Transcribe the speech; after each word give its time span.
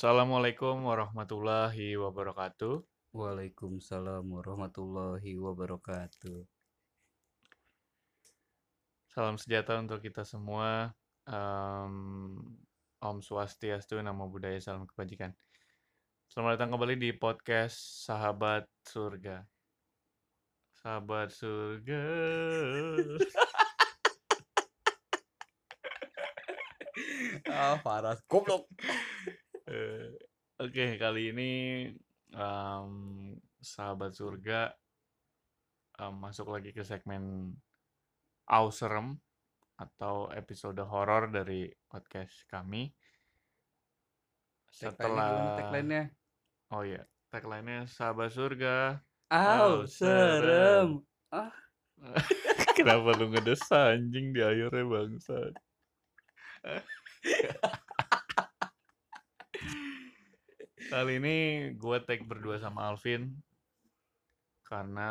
Assalamualaikum 0.00 0.88
warahmatullahi 0.88 1.92
wabarakatuh. 1.92 2.80
Waalaikumsalam 3.12 4.24
warahmatullahi 4.32 5.36
wabarakatuh. 5.36 6.40
Salam 9.12 9.36
sejahtera 9.36 9.76
untuk 9.76 10.00
kita 10.00 10.24
semua. 10.24 10.96
Um, 11.28 12.40
Om 12.96 13.20
Swastiastu, 13.20 14.00
Namo 14.00 14.32
Buddhaya, 14.32 14.56
Salam 14.56 14.88
Kebajikan. 14.88 15.36
Selamat 16.32 16.56
datang 16.56 16.80
kembali 16.80 16.96
di 16.96 17.12
podcast 17.12 18.08
Sahabat 18.08 18.64
Surga. 18.80 19.44
Sahabat 20.80 21.28
Surga. 21.28 22.00
ah, 27.52 27.76
Faras. 27.84 28.24
Goblok. 28.24 28.64
Eh, 29.70 30.10
Oke, 30.60 30.98
kali 30.98 31.30
ini 31.30 31.52
um, 32.34 33.30
Sahabat 33.62 34.10
Surga 34.12 34.74
um, 36.02 36.18
masuk 36.18 36.50
lagi 36.50 36.74
ke 36.74 36.82
segmen 36.82 37.54
Auserem 38.50 39.14
atau 39.78 40.26
episode 40.34 40.82
horor 40.82 41.30
dari 41.30 41.70
podcast 41.86 42.34
kami. 42.50 42.90
Setelah 44.74 45.54
tagline-nya. 45.62 46.04
Oh 46.74 46.82
iya, 46.82 47.06
tagline-nya 47.30 47.86
Sahabat 47.86 48.34
Surga. 48.34 48.98
Au, 49.30 49.86
serem. 49.86 50.98
Ah. 51.30 51.54
Kenapa 52.76 53.14
lu 53.14 53.30
ngedesa 53.30 53.94
anjing 53.94 54.34
di 54.34 54.42
akhirnya 54.42 54.82
bangsa? 54.82 55.38
Kali 60.90 61.22
ini 61.22 61.36
gue 61.78 61.96
tag 62.02 62.26
berdua 62.26 62.58
sama 62.58 62.90
Alvin 62.90 63.30
karena 64.66 65.10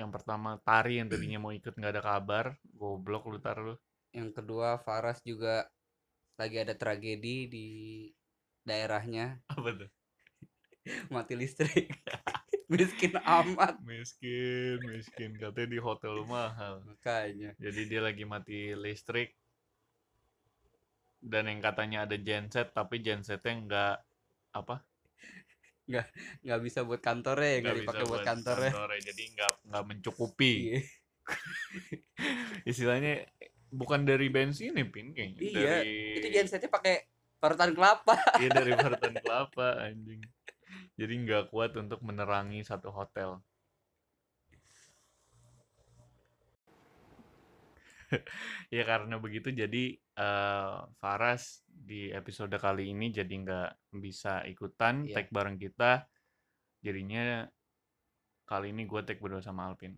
yang 0.00 0.08
pertama 0.08 0.56
Tari 0.64 0.96
yang 0.96 1.12
tadinya 1.12 1.36
mau 1.36 1.52
ikut 1.52 1.76
nggak 1.76 1.92
ada 1.92 2.00
kabar, 2.00 2.56
goblok 2.72 3.28
lu 3.28 3.36
tar 3.36 3.60
lu. 3.60 3.76
Yang 4.16 4.40
kedua 4.40 4.80
Faras 4.80 5.20
juga 5.20 5.68
lagi 6.40 6.56
ada 6.56 6.72
tragedi 6.72 7.52
di 7.52 7.68
daerahnya. 8.64 9.36
Apa 9.52 9.76
tuh? 9.76 9.90
Mati 11.12 11.36
listrik. 11.36 11.92
miskin 12.72 13.12
amat. 13.20 13.76
Miskin, 13.84 14.80
miskin. 14.88 15.36
Katanya 15.36 15.68
di 15.68 15.80
hotel 15.84 16.24
mahal. 16.24 16.80
Makanya. 16.88 17.52
Jadi 17.60 17.80
dia 17.92 18.00
lagi 18.00 18.24
mati 18.24 18.72
listrik. 18.72 19.36
Dan 21.20 21.52
yang 21.52 21.60
katanya 21.60 22.08
ada 22.08 22.16
genset, 22.16 22.72
tapi 22.72 23.04
gensetnya 23.04 23.52
nggak 23.52 23.96
apa? 24.62 24.82
Nggak 25.88 26.06
nggak 26.44 26.60
bisa 26.60 26.80
buat 26.84 27.00
kantornya, 27.00 27.64
nggak 27.64 27.76
bisa 27.80 27.84
dipakai 27.86 28.04
buat 28.04 28.22
kantornya. 28.26 28.72
kantornya. 28.72 29.00
Jadi 29.02 29.22
nggak 29.34 29.52
nggak 29.72 29.84
mencukupi. 29.88 30.54
Iya. 30.68 30.80
Istilahnya 32.70 33.24
bukan 33.68 34.04
dari 34.08 34.28
bensin 34.32 34.76
nih 34.76 34.88
pin 34.88 35.12
kayaknya. 35.12 35.40
Iya, 35.40 35.74
Dari 35.84 35.96
Itu 36.20 36.26
gensetnya 36.32 36.70
pakai 36.72 37.08
parutan 37.38 37.72
kelapa. 37.72 38.16
Iya 38.40 38.48
dari 38.52 38.72
parutan 38.74 39.14
kelapa 39.20 39.68
anjing. 39.84 40.20
Jadi 40.98 41.12
nggak 41.24 41.54
kuat 41.54 41.72
untuk 41.78 42.02
menerangi 42.02 42.64
satu 42.66 42.90
hotel. 42.90 43.40
ya 48.74 48.82
karena 48.88 49.20
begitu 49.20 49.52
jadi 49.52 50.00
eh, 50.18 50.78
Faras 50.98 51.62
di 51.68 52.10
episode 52.10 52.58
kali 52.58 52.90
ini 52.90 53.14
jadi 53.14 53.30
nggak 53.30 53.70
bisa 53.96 54.42
ikutan 54.44 55.06
Iya. 55.06 55.22
tag 55.22 55.30
bareng 55.30 55.54
kita. 55.56 56.04
Jadinya 56.82 57.46
kali 58.44 58.74
ini 58.74 58.82
gue 58.84 59.00
tag 59.06 59.22
berdua 59.22 59.38
sama 59.38 59.70
Alpin. 59.70 59.94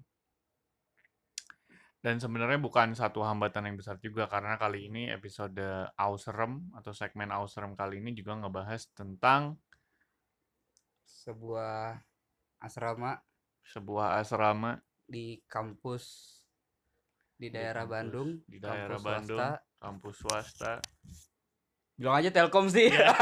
Dan 2.01 2.17
sebenarnya 2.17 2.57
bukan 2.57 2.97
satu 2.97 3.21
hambatan 3.21 3.69
yang 3.69 3.77
besar 3.77 4.01
juga 4.01 4.25
karena 4.25 4.57
kali 4.57 4.89
ini 4.89 5.13
episode 5.13 5.61
Auserem 6.01 6.73
atau 6.73 6.97
segmen 6.97 7.29
Auserem 7.29 7.77
kali 7.77 8.01
ini 8.01 8.17
juga 8.17 8.37
ngebahas 8.37 8.89
tentang 8.93 9.57
Sebuah 11.05 12.01
asrama 12.61 13.21
sebuah 13.61 14.17
asrama 14.19 14.81
di 15.05 15.37
kampus 15.45 16.05
di 17.37 17.49
di 17.49 17.57
daerah 17.57 17.85
kampus- 17.85 17.93
Bandung, 17.93 18.31
di 18.49 18.57
daerah 18.57 18.97
kampus 18.97 19.05
Bandung, 19.05 19.39
swasta. 19.41 19.70
Kampus 19.81 20.21
swasta. 20.21 20.79
Bilang 21.97 22.21
aja 22.21 22.31
Telkom 22.31 22.69
sih. 22.69 22.93
Iya. 22.93 23.09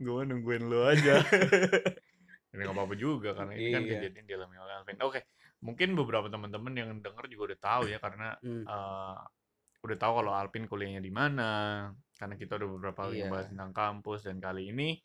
gue 0.00 0.20
nungguin 0.26 0.64
lu 0.66 0.80
aja. 0.84 1.22
Ini 2.54 2.60
nggak 2.62 2.70
apa-apa 2.70 2.94
juga 2.94 3.34
karena 3.34 3.58
ini 3.58 3.74
kan 3.74 3.82
Iya. 3.82 3.90
kejadian 3.98 4.26
dialami 4.30 4.56
oleh 4.62 4.74
Alvin. 4.78 4.98
Oke, 5.02 5.26
mungkin 5.58 5.98
beberapa 5.98 6.30
teman-teman 6.30 6.70
yang 6.70 6.90
denger 7.02 7.26
juga 7.26 7.42
udah 7.50 7.58
tahu 7.58 7.82
ya 7.90 7.98
karena 7.98 8.38
Hmm. 8.38 8.62
eh, 8.62 9.16
udah 9.82 9.96
tahu 9.98 10.12
kalau 10.22 10.32
Alvin 10.32 10.70
kuliahnya 10.70 11.02
di 11.02 11.10
mana. 11.10 11.50
Karena 12.14 12.38
kita 12.38 12.54
udah 12.54 12.68
beberapa 12.70 13.10
kali 13.10 13.18
Iya. 13.18 13.26
ngebahas 13.26 13.46
tentang 13.50 13.72
kampus 13.74 14.20
dan 14.22 14.38
kali 14.38 14.70
ini 14.70 15.02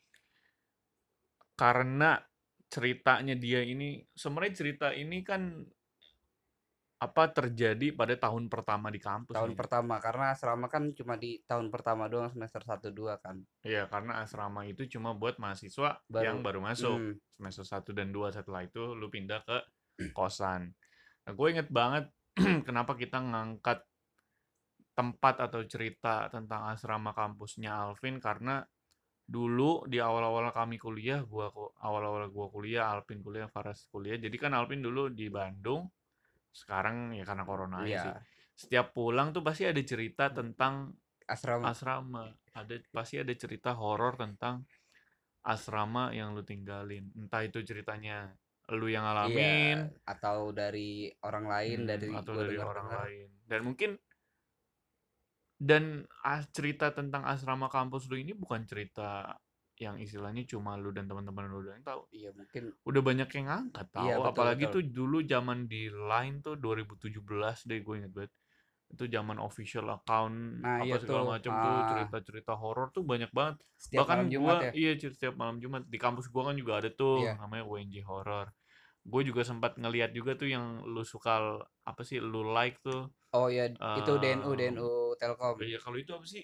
karena 1.58 2.22
ceritanya 2.70 3.34
dia 3.34 3.60
ini 3.60 3.98
sebenarnya 4.14 4.54
cerita 4.54 4.94
ini 4.94 5.18
kan 5.20 5.66
apa 7.00 7.32
terjadi 7.32 7.96
pada 7.96 8.12
tahun 8.12 8.52
pertama 8.52 8.92
di 8.92 9.00
kampus 9.00 9.32
tahun 9.32 9.56
nih. 9.56 9.58
pertama 9.58 9.96
karena 10.04 10.36
asrama 10.36 10.68
kan 10.68 10.92
cuma 10.92 11.16
di 11.16 11.40
tahun 11.48 11.72
pertama 11.72 12.12
doang 12.12 12.28
semester 12.28 12.60
1 12.60 12.92
2 12.92 13.24
kan. 13.24 13.40
Iya, 13.64 13.88
karena 13.88 14.20
asrama 14.20 14.68
itu 14.68 14.84
cuma 14.84 15.16
buat 15.16 15.40
mahasiswa 15.40 15.96
Baru. 16.04 16.24
yang 16.28 16.44
baru 16.44 16.60
masuk. 16.60 17.00
Hmm. 17.00 17.16
Semester 17.40 17.64
1 17.64 17.96
dan 17.96 18.12
2 18.12 18.36
setelah 18.36 18.68
itu 18.68 18.92
lu 18.92 19.08
pindah 19.08 19.40
ke 19.48 19.58
kosan. 20.18 20.76
Nah, 21.24 21.32
gue 21.32 21.46
inget 21.48 21.72
banget 21.72 22.12
kenapa 22.68 22.92
kita 22.92 23.16
ngangkat 23.16 23.80
tempat 24.92 25.48
atau 25.48 25.64
cerita 25.64 26.28
tentang 26.28 26.68
asrama 26.68 27.16
kampusnya 27.16 27.80
Alvin 27.80 28.20
karena 28.20 28.60
dulu 29.24 29.88
di 29.88 29.96
awal-awal 29.96 30.52
kami 30.52 30.76
kuliah, 30.76 31.24
gua 31.24 31.48
awal-awal 31.80 32.28
gua 32.28 32.52
kuliah, 32.52 32.92
Alvin 32.92 33.24
kuliah, 33.24 33.48
Faras 33.48 33.88
kuliah. 33.88 34.20
Jadi 34.20 34.36
kan 34.36 34.52
Alvin 34.52 34.84
dulu 34.84 35.08
di 35.08 35.32
Bandung. 35.32 35.88
Sekarang 36.52 37.14
ya 37.14 37.22
karena 37.28 37.44
corona 37.48 37.86
aja 37.86 37.96
Iya, 37.96 38.00
sih. 38.00 38.14
Setiap 38.58 38.92
pulang 38.96 39.32
tuh 39.34 39.42
pasti 39.46 39.64
ada 39.66 39.80
cerita 39.82 40.28
tentang 40.34 40.94
asrama. 41.28 41.70
asrama 41.70 42.24
ada 42.56 42.74
pasti 42.92 43.16
ada 43.20 43.32
cerita 43.36 43.70
horor 43.76 44.16
tentang 44.16 44.64
asrama 45.44 46.12
yang 46.16 46.32
lu 46.36 46.42
tinggalin 46.44 47.12
entah 47.16 47.42
itu 47.48 47.60
ceritanya 47.64 48.36
lu 48.72 48.86
yang 48.92 49.04
Iya, 49.28 49.44
ngalamin 49.44 49.78
atau 50.12 50.38
dari 50.58 50.80
orang 51.28 51.44
lain 51.52 51.78
hmm, 51.78 51.90
dari 51.90 52.12
atau 52.18 52.34
dari 52.40 52.56
orang 52.60 52.88
dengar-dengar. 52.88 53.00
lain 53.00 53.28
dan 53.48 53.60
mungkin 53.66 53.90
dan 55.60 56.08
cerita 56.56 56.88
tentang 56.98 57.22
asrama 57.28 57.68
kampus 57.68 58.08
lu 58.08 58.16
ini 58.16 58.32
bukan 58.32 58.64
cerita 58.64 59.36
yang 59.80 59.96
istilahnya 59.96 60.44
cuma 60.44 60.76
lu 60.76 60.92
dan 60.92 61.08
teman-teman 61.08 61.48
lu 61.48 61.64
doang 61.64 61.80
tahu 61.80 62.04
Iya, 62.12 62.30
mungkin 62.36 62.62
udah 62.84 63.02
banyak 63.08 63.28
yang 63.36 63.46
ngangkat 63.48 63.86
tahu 63.96 64.04
Iya, 64.04 64.14
betul, 64.20 64.28
apalagi 64.30 64.64
betul. 64.68 64.74
tuh 64.76 64.82
dulu 64.98 65.18
zaman 65.32 65.58
di 65.72 65.82
Line 65.88 66.36
tuh 66.44 66.54
2017 66.60 67.64
deh 67.64 67.80
gue 67.80 67.94
inget 68.04 68.12
banget 68.12 68.32
itu 68.90 69.04
zaman 69.06 69.38
official 69.38 69.86
account 69.96 70.36
Nah, 70.60 70.82
apa 70.82 70.84
iya 70.86 70.96
segala 71.02 71.22
tuh. 71.24 71.32
macam 71.38 71.52
tuh 71.64 71.74
Ah. 71.80 71.86
cerita-cerita 71.88 72.52
horor 72.58 72.90
tuh 72.96 73.02
banyak 73.06 73.30
banget 73.32 73.56
setiap 73.78 74.04
bahkan 74.04 74.18
malam 74.20 74.30
Jumat 74.30 74.56
gua 74.58 74.66
ya. 74.68 74.72
iya 74.74 74.90
setiap 74.98 75.34
malam 75.38 75.56
Jumat 75.62 75.82
di 75.88 75.98
kampus 75.98 76.26
gua 76.34 76.50
kan 76.50 76.56
juga 76.60 76.72
ada 76.82 76.90
tuh 76.92 77.14
Iya. 77.22 77.32
namanya 77.40 77.64
UNJ 77.70 77.96
horor 78.04 78.46
gue 79.00 79.22
juga 79.24 79.42
sempat 79.48 79.80
ngeliat 79.80 80.10
juga 80.12 80.36
tuh 80.36 80.48
yang 80.52 80.84
lu 80.84 81.00
suka 81.08 81.64
apa 81.88 82.02
sih 82.04 82.20
lu 82.20 82.44
like 82.52 82.76
tuh 82.84 83.08
Oh 83.32 83.46
iya, 83.46 83.70
itu 83.94 84.12
DNU 84.18 84.50
DNU 84.58 84.90
Telkom. 85.20 85.56
iya 85.62 85.78
kalau 85.78 85.96
itu 86.02 86.10
apa 86.12 86.26
sih 86.26 86.42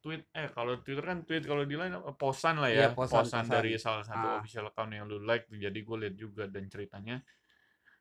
tweet 0.00 0.24
eh 0.32 0.48
kalau 0.48 0.80
Twitter 0.80 1.04
kan 1.04 1.22
tweet 1.22 1.44
kalau 1.44 1.62
di 1.62 1.76
lain 1.76 1.92
apa 1.94 2.12
posan 2.12 2.56
lah 2.56 2.68
Iya, 2.68 2.88
ya 2.88 2.88
posan, 2.96 3.20
posan 3.20 3.44
posan. 3.44 3.52
dari 3.52 3.76
salah 3.76 4.00
satu 4.00 4.26
Ah. 4.26 4.36
official 4.40 4.66
account 4.66 4.90
yang 4.90 5.04
lu 5.04 5.20
like 5.20 5.44
jadi 5.46 5.76
gue 5.76 5.96
lihat 6.00 6.14
juga 6.16 6.44
dan 6.48 6.64
ceritanya 6.66 7.20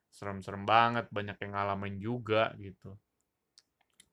serem-serem 0.10 0.64
banget 0.64 1.06
banyak 1.12 1.38
yang 1.38 1.52
ngalamin 1.54 1.96
juga 1.98 2.56
gitu 2.58 2.96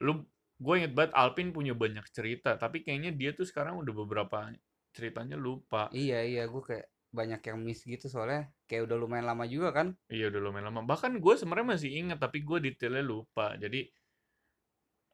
lu 0.03 0.27
gue 0.57 0.75
inget 0.77 0.93
banget 0.93 1.13
Alpin 1.15 1.53
punya 1.53 1.73
banyak 1.73 2.05
cerita 2.11 2.57
tapi 2.57 2.83
kayaknya 2.83 3.13
dia 3.13 3.33
tuh 3.33 3.45
sekarang 3.45 3.79
udah 3.79 3.95
beberapa 3.95 4.51
ceritanya 4.93 5.37
lupa 5.37 5.89
Iya, 5.93 6.21
iya, 6.25 6.43
gue 6.45 6.61
kayak 6.61 6.87
banyak 7.13 7.41
yang 7.49 7.59
miss 7.63 7.81
gitu 7.81 8.11
soalnya 8.11 8.51
kayak 8.67 8.91
udah 8.91 8.97
lumayan 8.99 9.25
lama 9.25 9.49
juga 9.49 9.73
kan. 9.73 9.97
Iya 10.11 10.29
udah 10.29 10.41
lumayan 10.43 10.69
lama. 10.69 10.85
Bahkan 10.85 11.17
gue 11.17 11.35
sebenarnya 11.39 11.69
masih 11.73 11.91
ingat 11.97 12.19
tapi 12.21 12.45
gue 12.45 12.61
detailnya 12.61 13.01
lupa. 13.01 13.57
Jadi 13.57 13.89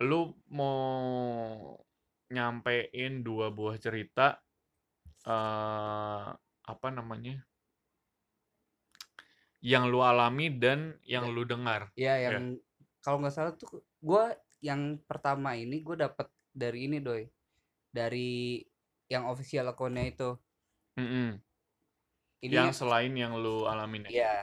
lu 0.03 0.35
mau 0.51 1.79
nyampein 2.33 3.21
dua 3.21 3.53
buah 3.53 3.77
cerita 3.77 4.41
eh 5.23 6.27
apa 6.63 6.89
namanya? 6.89 7.37
Yang 9.63 9.85
lu 9.89 10.01
alami 10.03 10.51
dan 10.51 10.99
yang 11.07 11.31
Ya. 11.31 11.35
lu 11.35 11.43
dengar. 11.47 11.81
Iya, 11.95 12.15
Ya. 12.19 12.29
yang 12.35 12.59
kalau 12.99 13.23
nggak 13.23 13.31
salah 13.31 13.55
tuh 13.55 13.71
gue 14.01 14.25
yang 14.59 14.99
pertama 15.07 15.55
ini 15.55 15.83
gue 15.83 15.95
dapet 15.95 16.27
dari 16.51 16.87
ini 16.87 16.99
doi 16.99 17.27
dari 17.91 18.59
yang 19.07 19.27
official 19.27 19.69
akunnya 19.69 20.07
itu 20.07 20.31
Mm-mm. 20.95 21.35
ini 22.41 22.53
Yang 22.53 22.71
ya- 22.71 22.79
selain 22.79 23.13
yang 23.13 23.35
lu 23.37 23.67
alamin 23.67 24.07
ya. 24.07 24.11
ya 24.11 24.35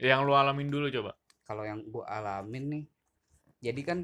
Yang 0.00 0.20
lu 0.24 0.32
alamin 0.32 0.68
dulu 0.68 0.88
coba. 0.88 1.12
kalau 1.44 1.64
yang 1.64 1.80
gue 1.84 2.04
alamin 2.04 2.64
nih 2.68 2.84
jadi 3.60 3.80
kan 3.84 3.98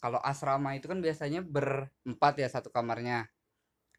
kalau 0.00 0.18
asrama 0.20 0.72
itu 0.74 0.88
kan 0.88 0.98
biasanya 0.98 1.44
berempat 1.44 2.40
ya 2.40 2.48
satu 2.48 2.72
kamarnya 2.72 3.28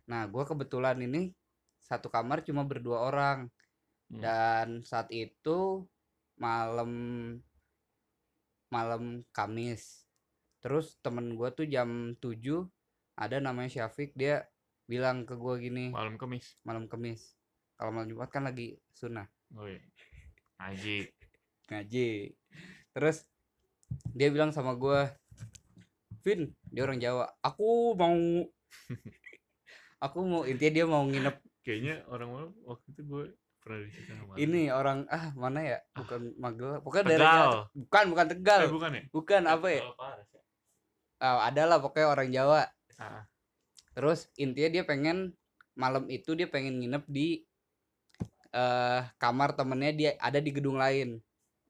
nah 0.10 0.26
gue 0.26 0.44
kebetulan 0.44 0.98
ini 1.00 1.32
satu 1.80 2.10
kamar 2.10 2.42
cuma 2.44 2.66
berdua 2.66 3.08
orang 3.08 3.48
Hmm. 4.12 4.20
dan 4.20 4.68
saat 4.84 5.08
itu 5.08 5.88
malam 6.36 6.92
malam 8.68 9.24
Kamis 9.32 10.04
terus 10.60 11.00
temen 11.00 11.40
gue 11.40 11.48
tuh 11.52 11.64
jam 11.64 12.12
7 12.20 12.68
ada 13.16 13.40
namanya 13.40 13.72
Syafiq 13.72 14.12
dia 14.14 14.44
bilang 14.84 15.24
ke 15.24 15.40
gue 15.40 15.56
gini 15.60 15.96
Malam 15.96 16.20
Kamis. 16.20 16.60
malam 16.68 16.92
Kamis 16.92 17.40
kalau 17.80 17.96
malam 17.96 18.12
Jumat 18.12 18.28
kan 18.28 18.44
lagi 18.44 18.76
sunnah 18.92 19.32
Oh 19.56 19.64
iya. 19.64 19.80
Ngaji. 20.60 20.98
ngaji 21.72 22.10
terus 22.92 23.24
dia 24.12 24.28
bilang 24.28 24.52
sama 24.52 24.76
gue 24.76 25.08
Vin 26.22 26.42
dia 26.70 26.82
orang 26.86 27.00
Jawa. 27.02 27.26
Aku 27.42 27.94
mau 27.98 28.16
aku 30.06 30.18
mau 30.26 30.42
intinya 30.46 30.72
dia 30.74 30.86
mau 30.88 31.04
nginep. 31.06 31.36
Kayaknya 31.62 31.96
orang 32.10 32.30
mana 32.34 32.48
waktu 32.66 32.88
itu 32.90 33.02
gue 33.06 33.24
pernah 33.62 33.78
diceritain 33.86 34.18
sama 34.18 34.34
ini 34.42 34.74
orang 34.74 35.06
ah 35.14 35.30
mana 35.38 35.60
ya? 35.62 35.78
Bukan 35.94 36.34
Magelang. 36.42 36.82
Pokoknya 36.82 37.04
Tegal. 37.06 37.18
dari 37.22 37.78
bukan 37.78 38.04
bukan 38.10 38.26
Tegal. 38.34 38.60
Eh, 38.66 38.72
bukan 38.74 38.92
ya? 38.98 39.04
bukan 39.14 39.42
apa 39.46 39.68
ya? 39.70 39.82
Ah, 41.22 41.46
ada 41.46 41.70
lah 41.70 41.78
pokoknya 41.78 42.08
orang 42.10 42.30
Jawa. 42.34 42.66
Ah, 42.98 43.30
terus 43.94 44.26
intinya 44.38 44.70
dia 44.74 44.84
pengen 44.86 45.38
malam 45.78 46.10
itu 46.10 46.34
dia 46.34 46.50
pengen 46.50 46.82
nginep 46.82 47.06
di 47.06 47.46
eh 48.52 49.02
kamar 49.16 49.56
temennya 49.56 49.92
dia 49.94 50.12
ada 50.18 50.42
di 50.42 50.50
gedung 50.50 50.82
lain. 50.82 51.22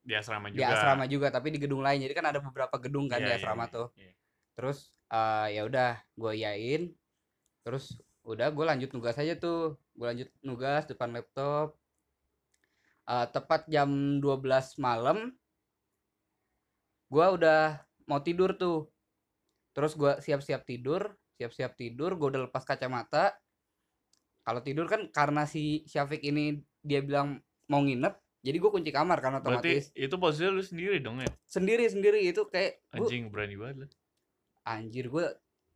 Di 0.01 0.17
asrama 0.17 0.49
juga. 0.49 0.57
di 0.57 0.63
asrama 0.65 1.03
juga 1.05 1.27
tapi 1.29 1.51
di 1.51 1.59
gedung 1.59 1.83
lain. 1.83 1.99
Jadi 1.99 2.13
kan 2.15 2.25
ada 2.31 2.39
beberapa 2.39 2.79
gedung 2.79 3.11
kan 3.11 3.19
Iya, 3.19 3.27
di 3.27 3.31
iya, 3.35 3.37
asrama 3.43 3.65
iya, 3.67 3.75
tuh. 3.75 3.87
iya. 3.99 4.11
Terus 4.61 4.93
eh 5.09 5.57
ya 5.57 5.65
udah 5.65 5.97
gue 6.13 6.33
yain 6.37 6.93
terus 7.65 7.97
udah 8.21 8.53
gue 8.53 8.61
lanjut 8.61 8.93
nugas 8.93 9.17
aja 9.17 9.33
tuh. 9.33 9.81
Gue 9.97 10.05
lanjut 10.05 10.29
nugas 10.45 10.85
depan 10.85 11.09
laptop. 11.09 11.73
Eh 13.09 13.27
tepat 13.33 13.65
jam 13.65 14.21
12 14.21 14.77
malam 14.77 15.33
gue 17.09 17.25
udah 17.25 17.81
mau 18.05 18.21
tidur 18.21 18.53
tuh. 18.53 18.85
Terus 19.73 19.97
gue 19.97 20.21
siap-siap 20.21 20.61
tidur 20.61 21.17
siap-siap 21.41 21.73
tidur 21.73 22.13
gue 22.21 22.27
udah 22.37 22.45
lepas 22.45 22.61
kacamata. 22.61 23.33
Kalau 24.45 24.61
tidur 24.61 24.85
kan 24.85 25.09
karena 25.09 25.49
si 25.49 25.81
Syafiq 25.89 26.21
ini 26.21 26.61
dia 26.85 27.01
bilang 27.01 27.41
mau 27.65 27.81
nginep 27.81 28.13
jadi 28.41 28.57
gue 28.57 28.71
kunci 28.73 28.89
kamar 28.89 29.21
karena 29.21 29.37
Berarti 29.37 29.69
otomatis. 29.69 29.85
itu 29.93 30.15
posisi 30.17 30.49
lu 30.49 30.65
sendiri 30.65 30.97
dong 30.97 31.21
ya? 31.21 31.29
sendiri 31.45 31.85
sendiri. 31.85 32.25
Itu 32.25 32.49
kayak 32.49 32.81
gua, 32.89 33.05
Anjing 33.05 33.29
berani 33.29 33.55
banget 33.57 33.75
lu. 33.85 33.87
Anjir 34.63 35.07
gue 35.07 35.25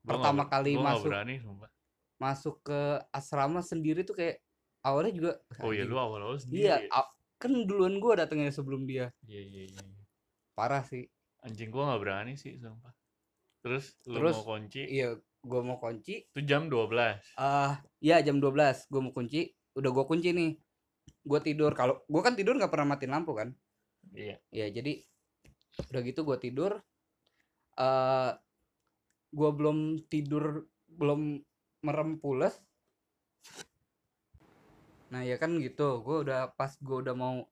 pertama 0.01 0.45
ber- 0.45 0.51
kali 0.51 0.71
gua 0.73 0.93
masuk 0.93 1.07
berani 1.07 1.35
sumpah. 1.39 1.69
masuk 2.15 2.55
ke 2.61 2.79
asrama 3.09 3.59
sendiri 3.59 4.01
tuh 4.01 4.13
kayak 4.13 4.39
awalnya 4.81 5.11
juga 5.11 5.31
Oh 5.59 5.69
iya 5.69 5.83
lu 5.83 5.97
awal-awal 5.97 6.37
sendiri. 6.37 6.63
iya 6.63 6.77
ya? 6.79 7.01
kan 7.35 7.51
duluan 7.65 7.97
gue 7.97 8.13
datangnya 8.15 8.49
sebelum 8.49 8.85
dia 8.85 9.11
Iya 9.25 9.41
iya 9.41 9.63
iya. 9.67 9.81
iya. 9.81 10.03
parah 10.53 10.81
sih 10.81 11.03
Anjing 11.41 11.69
gua 11.69 11.93
nggak 11.93 12.01
berani 12.01 12.33
sih 12.33 12.57
sumpah. 12.57 12.89
Terus 13.61 13.97
lu 14.05 14.17
Terus, 14.17 14.35
mau 14.35 14.45
kunci 14.55 14.81
iya 14.83 15.13
gue 15.19 15.61
mau 15.61 15.77
kunci 15.77 16.25
itu 16.25 16.39
jam 16.41 16.65
12. 16.65 17.21
ah 17.35 17.77
ya 17.99 18.17
jam 18.19 18.37
12 18.37 18.49
gue 18.87 18.97
mau 18.99 19.11
kunci 19.11 19.45
udah 19.73 19.89
gue 19.91 20.05
kunci 20.05 20.29
nih 20.31 20.57
gue 21.21 21.39
tidur 21.41 21.73
kalau 21.73 22.01
gue 22.03 22.21
kan 22.21 22.33
tidur 22.33 22.53
nggak 22.55 22.69
pernah 22.69 22.93
matiin 22.93 23.09
lampu 23.11 23.33
kan 23.33 23.49
Iya. 24.09 24.37
ya 24.49 24.69
jadi 24.71 25.01
udah 25.89 26.01
gitu 26.01 26.21
gue 26.23 26.37
tidur 26.39 26.71
eh 27.75 28.31
gue 29.35 29.49
belum 29.51 30.07
tidur 30.07 30.63
belum 30.87 31.43
merem 31.83 32.15
pules 32.23 32.55
nah 35.11 35.21
ya 35.21 35.35
kan 35.35 35.59
gitu 35.59 36.01
gue 36.01 36.17
udah 36.25 36.55
pas 36.55 36.71
gue 36.79 36.97
udah 37.03 37.13
mau 37.13 37.43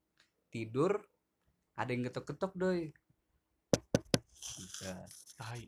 tidur 0.49 1.03
ada 1.73 1.89
yang 1.89 2.05
ketok-ketok 2.05 2.53
doi. 2.53 2.93
Tai. 5.33 5.65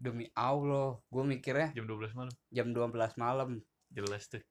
demi 0.00 0.28
Allah 0.36 0.96
gue 1.08 1.24
mikirnya 1.24 1.72
Jam 1.76 1.84
12 1.88 2.16
malam. 2.16 2.34
jam 2.52 2.68
12 2.72 3.20
malam 3.20 3.50
Jelas 3.92 4.30
tuh. 4.30 4.42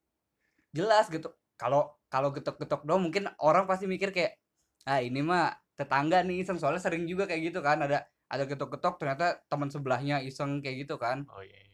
jelas 0.74 1.10
gitu 1.10 1.32
kalau 1.58 1.90
kalau 2.08 2.30
getok-getok 2.32 2.86
dong 2.86 3.10
mungkin 3.10 3.28
orang 3.42 3.66
pasti 3.66 3.90
mikir 3.90 4.14
kayak 4.14 4.38
ah 4.86 5.02
ini 5.02 5.20
mah 5.26 5.52
tetangga 5.76 6.22
nih 6.24 6.44
iseng 6.46 6.60
soalnya 6.62 6.82
sering 6.84 7.08
juga 7.10 7.26
kayak 7.28 7.52
gitu 7.52 7.60
kan 7.66 7.82
ada 7.84 8.06
ada 8.30 8.46
getok-getok 8.46 8.96
ternyata 8.96 9.42
teman 9.50 9.68
sebelahnya 9.68 10.22
iseng 10.22 10.62
kayak 10.62 10.86
gitu 10.86 10.96
kan 10.96 11.26
Oh 11.30 11.42
iya. 11.42 11.58
iya. 11.58 11.74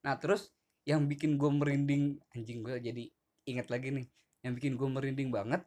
nah 0.00 0.14
terus 0.14 0.50
yang 0.82 1.06
bikin 1.06 1.34
gue 1.34 1.50
merinding 1.50 2.18
anjing 2.32 2.62
gue 2.62 2.78
jadi 2.78 3.04
inget 3.44 3.66
lagi 3.66 3.90
nih 3.90 4.06
yang 4.42 4.54
bikin 4.54 4.74
gue 4.74 4.88
merinding 4.88 5.30
banget 5.30 5.62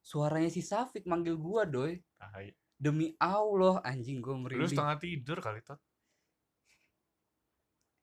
suaranya 0.00 0.46
si 0.48 0.62
Safik 0.62 1.02
manggil 1.04 1.34
gue 1.34 1.62
doy 1.66 1.92
Tai. 2.16 2.50
demi 2.78 3.14
Allah 3.18 3.82
anjing 3.82 4.18
gue 4.18 4.30
Lu 4.30 4.42
merinding 4.42 4.70
setengah 4.70 4.98
tidur 4.98 5.38
kali 5.38 5.62
tot. 5.62 5.78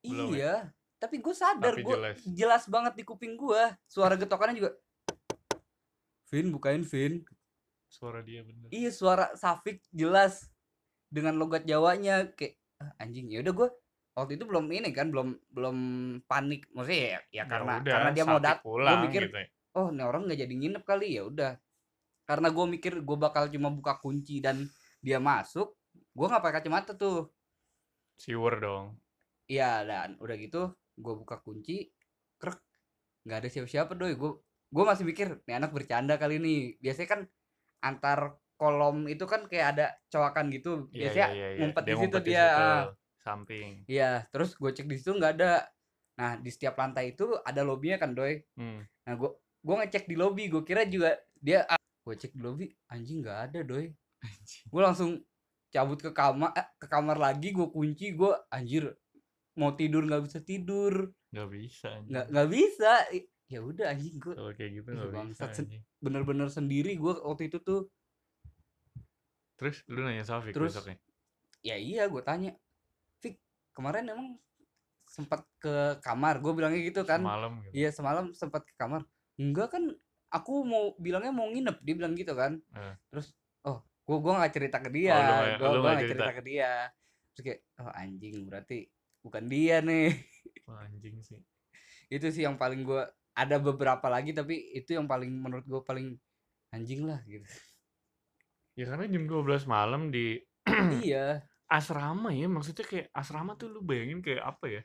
belum 0.03 0.31
ya? 0.31 0.35
iya 0.35 0.55
tapi 0.99 1.19
gue 1.19 1.35
sadar 1.35 1.75
gue 1.75 1.83
jelas. 1.83 2.17
jelas 2.27 2.63
banget 2.67 2.93
di 2.95 3.03
kuping 3.03 3.35
gue 3.35 3.63
suara 3.87 4.15
getokannya 4.15 4.59
juga 4.59 4.71
Vin 6.27 6.49
bukain 6.49 6.83
Vin 6.83 7.23
Suara 7.85 8.25
dia 8.25 8.41
bener. 8.41 8.73
Iya 8.73 8.89
suara 8.89 9.37
Safik 9.37 9.77
jelas 9.93 10.49
dengan 11.15 11.33
logat 11.41 11.63
Jawanya 11.69 12.15
kayak 12.37 12.53
"Ah, 12.81 12.91
anjing 13.03 13.27
ya 13.33 13.39
udah 13.45 13.53
gue 13.59 13.69
waktu 14.17 14.31
itu 14.37 14.45
belum 14.49 14.65
ini 14.77 14.89
kan 14.97 15.07
belum 15.13 15.29
belum 15.55 15.77
panik. 16.29 16.61
Maksudnya 16.75 17.01
ya, 17.01 17.19
ya 17.41 17.43
Ya 17.43 17.43
karena 17.51 17.73
udah, 17.81 17.93
karena 17.93 18.09
dia 18.15 18.25
mau 18.29 18.39
Sapik 18.39 18.45
dat 18.45 18.57
gue 18.87 18.95
mikir 19.05 19.23
gitu 19.29 19.37
ya. 19.41 19.47
oh 19.79 19.87
ini 19.93 20.01
orang 20.09 20.21
nggak 20.29 20.39
jadi 20.43 20.53
nginep 20.59 20.83
kali 20.91 21.07
ya 21.17 21.23
udah. 21.31 21.51
Karena 22.29 22.47
gue 22.55 22.65
mikir 22.75 22.93
gue 23.07 23.17
bakal 23.25 23.43
cuma 23.53 23.69
buka 23.73 23.93
kunci 24.03 24.35
dan 24.45 24.57
dia 25.05 25.19
masuk 25.21 25.67
gue 26.17 26.27
nggak 26.29 26.43
pakai 26.45 26.55
kacamata 26.61 26.93
tuh. 26.97 27.29
Siwer 28.21 28.55
dong. 28.63 28.85
iya 29.51 29.83
dan 29.89 30.09
udah 30.23 30.35
gitu 30.39 30.61
gue 31.03 31.13
buka 31.21 31.35
kunci 31.45 31.91
krek 32.41 32.59
nggak 33.27 33.37
ada 33.45 33.49
siapa-siapa 33.53 33.93
doi. 33.99 34.15
Gue 34.19 34.31
gue 34.73 34.83
masih 34.89 35.05
mikir 35.07 35.27
nih 35.47 35.55
anak 35.59 35.71
bercanda 35.75 36.15
kali 36.21 36.39
ini 36.41 36.55
biasanya 36.83 37.09
kan 37.13 37.21
antar 37.83 38.19
kolom 38.63 38.97
itu 39.05 39.23
kan 39.23 39.43
kayak 39.43 39.67
ada 39.69 39.85
coakan 40.07 40.45
gitu 40.49 40.71
Iya, 40.89 40.99
biasanya 41.01 41.27
iya, 41.27 41.27
iya, 41.29 41.47
iya. 41.49 41.59
ngumpet 41.59 41.83
di 41.83 41.93
situ 41.97 42.17
dia. 42.21 42.47
Samping. 43.17 43.69
iya 43.85 44.27
terus 44.29 44.51
gue 44.53 44.67
cek 44.69 44.83
di 44.83 44.95
situ 44.95 45.11
nggak 45.11 45.33
ada 45.33 45.63
nah 46.13 46.35
di 46.35 46.47
setiap 46.47 46.75
lantai 46.75 47.11
itu 47.11 47.23
ada 47.41 47.61
lobbynya 47.61 47.95
kan 47.97 48.11
doi 48.11 48.43
Hmm. 48.53 48.83
nah 49.01 49.13
gue 49.13 49.31
gue 49.59 49.75
ngecek 49.77 50.05
di 50.05 50.15
lobby 50.15 50.47
gue 50.47 50.59
kira 50.61 50.83
juga 50.85 51.15
dia 51.33 51.63
ah, 51.65 51.79
gue 51.79 52.13
cek 52.13 52.31
di 52.31 52.41
lobby 52.41 52.65
anjing 52.85 53.19
nggak 53.19 53.39
ada 53.45 53.59
doi 53.61 53.87
gue 54.65 54.81
langsung 54.81 55.23
cabut 55.69 55.97
ke 55.97 56.11
kamar 56.11 56.51
eh, 56.53 56.67
ke 56.77 56.85
kamar 56.85 57.15
lagi 57.17 57.49
gue 57.49 57.67
kunci 57.67 58.11
gue 58.11 58.31
anjir 58.49 58.91
mau 59.53 59.71
tidur 59.71 60.03
nggak 60.03 60.23
bisa 60.23 60.39
tidur 60.39 61.11
Nggak 61.29 61.49
bisa. 61.49 61.89
nggak 62.03 62.25
nggak 62.27 62.49
bisa 62.49 62.91
ya 63.45 63.59
udah 63.59 63.85
anjing 63.87 64.15
gue 64.17 64.33
kayak 64.51 64.71
gitu 64.75 64.87
Ih, 64.87 64.93
nggak 64.93 65.07
bisa. 65.07 65.17
bangsat, 65.17 65.49
sen- 65.53 65.65
anjing. 65.65 65.81
bener-bener 65.97 66.47
sendiri 66.47 66.91
gue 66.93 67.13
waktu 67.15 67.47
itu 67.47 67.57
tuh 67.59 67.87
Terus 69.55 69.85
lu 69.85 70.01
nanya 70.01 70.23
Safik 70.23 70.51
Terus, 70.51 70.73
besoknya. 70.73 70.97
ya 71.61 71.75
iya 71.75 72.05
gue 72.05 72.19
tanya 72.19 72.51
Fik 73.17 73.39
kemarin 73.71 74.03
emang 74.05 74.35
sempat 75.05 75.45
ke 75.57 75.71
kamar 75.99 76.37
gue 76.37 76.51
bilangnya 76.51 76.81
gitu 76.81 77.01
kan 77.03 77.21
Semalam 77.21 77.53
gitu. 77.61 77.71
iya 77.73 77.89
semalam 77.89 78.25
sempat 78.31 78.61
ke 78.61 78.73
kamar 78.73 79.05
enggak 79.35 79.69
kan 79.69 79.83
aku 80.27 80.61
mau 80.61 80.97
bilangnya 80.97 81.29
mau 81.29 81.45
nginep 81.45 81.77
dia 81.79 81.93
bilang 81.93 82.13
gitu 82.13 82.33
kan 82.33 82.57
Eh. 82.73 82.95
terus 83.07 83.31
oh 83.61 83.79
gue 84.03 84.17
gua 84.17 84.41
nggak 84.41 84.53
cerita 84.53 84.77
ke 84.77 84.89
dia 84.89 85.15
Oh, 85.55 85.71
gue 85.71 85.79
nggak 85.79 86.01
cerita 86.01 86.17
cerita. 86.19 86.33
ke 86.33 86.43
dia 86.43 86.71
terus 87.29 87.41
kayak 87.43 87.59
oh 87.77 87.91
anjing 87.93 88.35
berarti 88.43 88.77
bukan 89.21 89.43
dia 89.45 89.75
nih 89.79 90.09
Wah, 90.67 90.83
anjing 90.83 91.15
sih. 91.19 91.39
itu 92.09 92.27
sih 92.27 92.43
yang 92.43 92.57
paling 92.57 92.81
gue 92.81 93.01
ada 93.33 93.57
beberapa 93.57 94.05
lagi 94.07 94.29
tapi 94.29 94.73
itu 94.73 94.93
yang 94.93 95.05
paling 95.05 95.31
menurut 95.31 95.63
gue 95.63 95.81
paling 95.81 96.17
anjing 96.69 97.05
lah 97.05 97.21
gitu 97.23 97.45
Ya 98.77 98.89
karena 98.89 99.05
jam 99.05 99.23
12 99.29 99.69
malam 99.69 100.09
di 100.09 100.41
iya 101.05 101.45
asrama 101.69 102.29
ya, 102.33 102.45
maksudnya 102.49 102.85
kayak 102.85 103.07
asrama 103.13 103.57
tuh 103.57 103.67
lu 103.73 103.81
bayangin 103.85 104.21
kayak 104.25 104.43
apa 104.45 104.65
ya? 104.69 104.81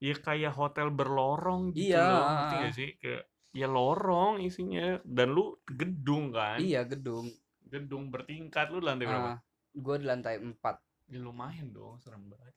Ya 0.00 0.14
kayak 0.16 0.52
hotel 0.58 0.88
berlorong 0.94 1.74
gitu 1.76 1.92
Iya. 1.92 2.04
loh, 2.08 2.22
ngerti 2.32 2.54
gak 2.64 2.74
sih? 2.78 2.90
Kayak 3.02 3.22
ya 3.56 3.66
lorong 3.68 4.34
isinya 4.44 5.00
dan 5.04 5.28
lu 5.36 5.56
gedung 5.68 6.30
kan? 6.36 6.60
iya 6.60 6.84
gedung 6.84 7.26
Gedung 7.68 8.08
bertingkat 8.12 8.66
lu 8.72 8.80
lantai 8.80 9.06
berapa? 9.08 9.32
gue 9.74 9.96
di 10.00 10.06
lantai 10.08 10.34
4 10.42 10.76
Ya 11.08 11.18
lumayan 11.24 11.72
dong, 11.72 11.96
serem 12.04 12.28
banget. 12.28 12.52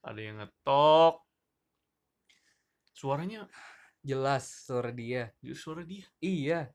Ada 0.00 0.20
yang 0.20 0.36
ngetok. 0.40 1.14
Suaranya 2.96 3.48
Jelas 4.00 4.48
suara 4.64 4.88
dia. 4.92 5.28
suara 5.52 5.84
dia. 5.84 6.08
Iya. 6.24 6.72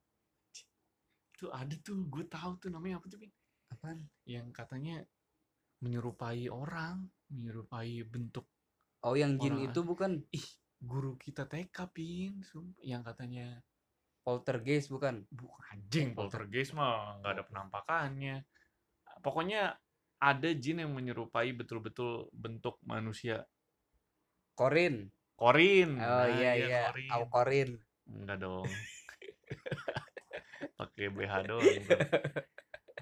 Itu 1.35 1.51
ada 1.51 1.75
tuh, 1.83 2.07
gue 2.07 2.23
tahu 2.31 2.51
tuh 2.63 2.71
namanya 2.71 3.03
apa 3.03 3.11
tuh, 3.11 3.19
Pin? 3.19 3.31
Apaan? 3.67 4.07
Yang 4.23 4.47
katanya 4.55 5.03
menyerupai 5.83 6.47
orang, 6.47 7.11
menyerupai 7.27 8.07
bentuk 8.07 8.47
Oh, 9.05 9.13
yang 9.13 9.37
jin 9.37 9.53
Orang 9.53 9.69
itu 9.69 9.79
bukan 9.85 10.11
ih 10.33 10.47
guru 10.81 11.13
kita 11.19 11.45
TK 11.45 11.77
pin 11.93 12.41
yang 12.81 13.05
katanya 13.05 13.61
poltergeist 14.25 14.89
bukan? 14.89 15.21
bukan 15.29 15.61
anjing 15.77 16.17
poltergeist 16.17 16.73
mah 16.73 17.21
nggak 17.21 17.31
ada 17.37 17.43
penampakannya 17.45 18.35
pokoknya 19.21 19.77
ada 20.17 20.49
jin 20.57 20.81
yang 20.81 20.91
menyerupai 20.97 21.53
betul-betul 21.53 22.33
bentuk 22.33 22.81
manusia 22.81 23.45
Korin. 24.57 25.11
Korin 25.37 25.99
Oh 25.99 26.25
Nah, 26.25 26.31
iya 26.41 26.51
iya. 26.57 26.77
Korin. 26.89 27.11
Au 27.13 27.23
Korin. 27.29 27.69
enggak 28.09 28.37
dong 28.41 28.65
pakai 30.75 31.07
BH 31.15 31.33
doang 31.45 31.83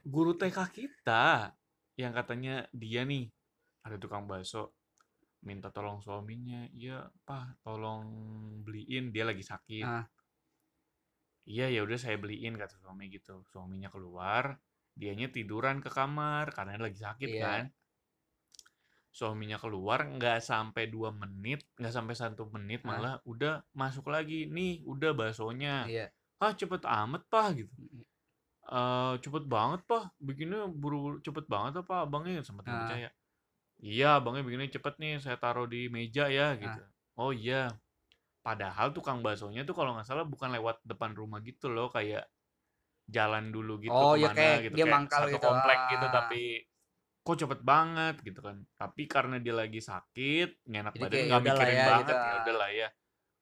guru 0.03 0.33
TK 0.33 0.57
kita 0.69 1.53
yang 1.95 2.11
katanya 2.11 2.65
dia 2.69 3.01
nih 3.03 3.29
ada 3.81 3.97
tukang 3.97 4.25
bakso 4.25 4.73
minta 5.41 5.69
tolong 5.69 5.99
suaminya 5.99 6.65
iya 6.71 7.03
pak 7.21 7.59
tolong 7.61 8.03
beliin 8.63 9.11
dia 9.11 9.23
lagi 9.23 9.43
sakit 9.43 9.83
Ah. 9.83 10.07
iya 11.43 11.67
ya 11.67 11.83
udah 11.83 11.99
saya 11.99 12.15
beliin 12.15 12.55
kata 12.55 12.79
suami 12.79 13.11
gitu 13.11 13.43
suaminya 13.45 13.87
keluar 13.87 14.55
dianya 14.93 15.27
tiduran 15.27 15.81
ke 15.81 15.89
kamar 15.89 16.53
karena 16.53 16.79
lagi 16.79 16.95
sakit 16.95 17.27
Iya. 17.27 17.43
kan 17.43 17.63
suaminya 19.13 19.61
keluar 19.61 20.09
nggak 20.09 20.41
sampai 20.41 20.89
dua 20.89 21.13
menit 21.13 21.61
nggak 21.77 21.93
sampai 21.93 22.15
satu 22.15 22.49
menit 22.49 22.81
Ah. 22.81 22.87
malah 22.89 23.15
udah 23.23 23.61
masuk 23.73 24.09
lagi 24.09 24.47
nih 24.47 24.81
udah 24.83 25.11
baksonya 25.13 25.85
Iya. 25.85 26.07
Ah 26.43 26.53
cepet 26.53 26.83
amat 26.83 27.23
pak 27.31 27.47
gitu. 27.55 27.71
Eh 28.67 29.13
cepet 29.23 29.43
banget 29.47 29.81
pak. 29.87 30.11
Bikinnya 30.19 30.67
buru 30.67 31.19
cepet 31.23 31.45
banget 31.47 31.79
apa 31.83 32.03
abangnya? 32.03 32.43
Sempat 32.43 32.63
nggak 32.67 32.75
Ah. 32.75 32.81
percaya. 32.87 33.09
Iya 33.83 34.09
abangnya 34.19 34.43
bikinnya 34.47 34.69
cepet 34.71 34.93
nih 34.99 35.13
saya 35.19 35.35
taruh 35.39 35.67
di 35.67 35.87
meja 35.87 36.27
ya 36.27 36.55
gitu. 36.55 36.81
Oh 37.19 37.31
iya. 37.31 37.71
Padahal 38.43 38.91
tukang 38.91 39.23
baksonya 39.23 39.63
tuh 39.63 39.75
kalau 39.75 39.95
nggak 39.95 40.07
salah 40.07 40.27
bukan 40.27 40.51
lewat 40.51 40.83
depan 40.83 41.15
rumah 41.15 41.39
gitu 41.39 41.71
loh 41.71 41.87
kayak 41.87 42.27
jalan 43.07 43.51
dulu 43.51 43.79
gitu 43.83 43.91
Oh, 43.91 44.15
ya 44.15 44.31
ke 44.31 44.35
mana 44.35 44.39
kayak 44.39 44.59
gitu 44.63 44.75
dia 44.75 44.85
kayak 44.87 44.95
mangkal 44.95 45.21
satu 45.27 45.31
gitu, 45.35 45.43
komplek 45.43 45.79
gitu 45.91 46.05
ah. 46.07 46.11
tapi 46.11 46.41
kok 47.23 47.35
cepet 47.39 47.59
banget 47.63 48.15
gitu 48.23 48.39
kan. 48.43 48.57
Tapi 48.75 49.01
karena 49.07 49.35
dia 49.39 49.55
lagi 49.55 49.79
sakit 49.79 50.49
ngenak 50.67 50.93
Jadi 50.95 51.03
badan 51.03 51.19
nggak 51.23 51.31
lah 51.31 51.43
mikirin 51.43 51.75
ya, 51.75 51.85
banget 51.87 52.03
gitu, 52.07 52.15
ya 52.15 52.27
ah. 52.27 52.39
udahlah 52.43 52.71
ya 52.71 52.87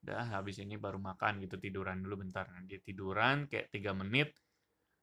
udah 0.01 0.33
habis 0.33 0.57
ini 0.57 0.81
baru 0.81 0.97
makan 0.97 1.45
gitu 1.45 1.61
tiduran 1.61 2.01
dulu 2.01 2.25
bentar. 2.25 2.49
Nah, 2.49 2.65
dia 2.65 2.81
tiduran 2.81 3.45
kayak 3.45 3.69
tiga 3.69 3.93
menit. 3.93 4.33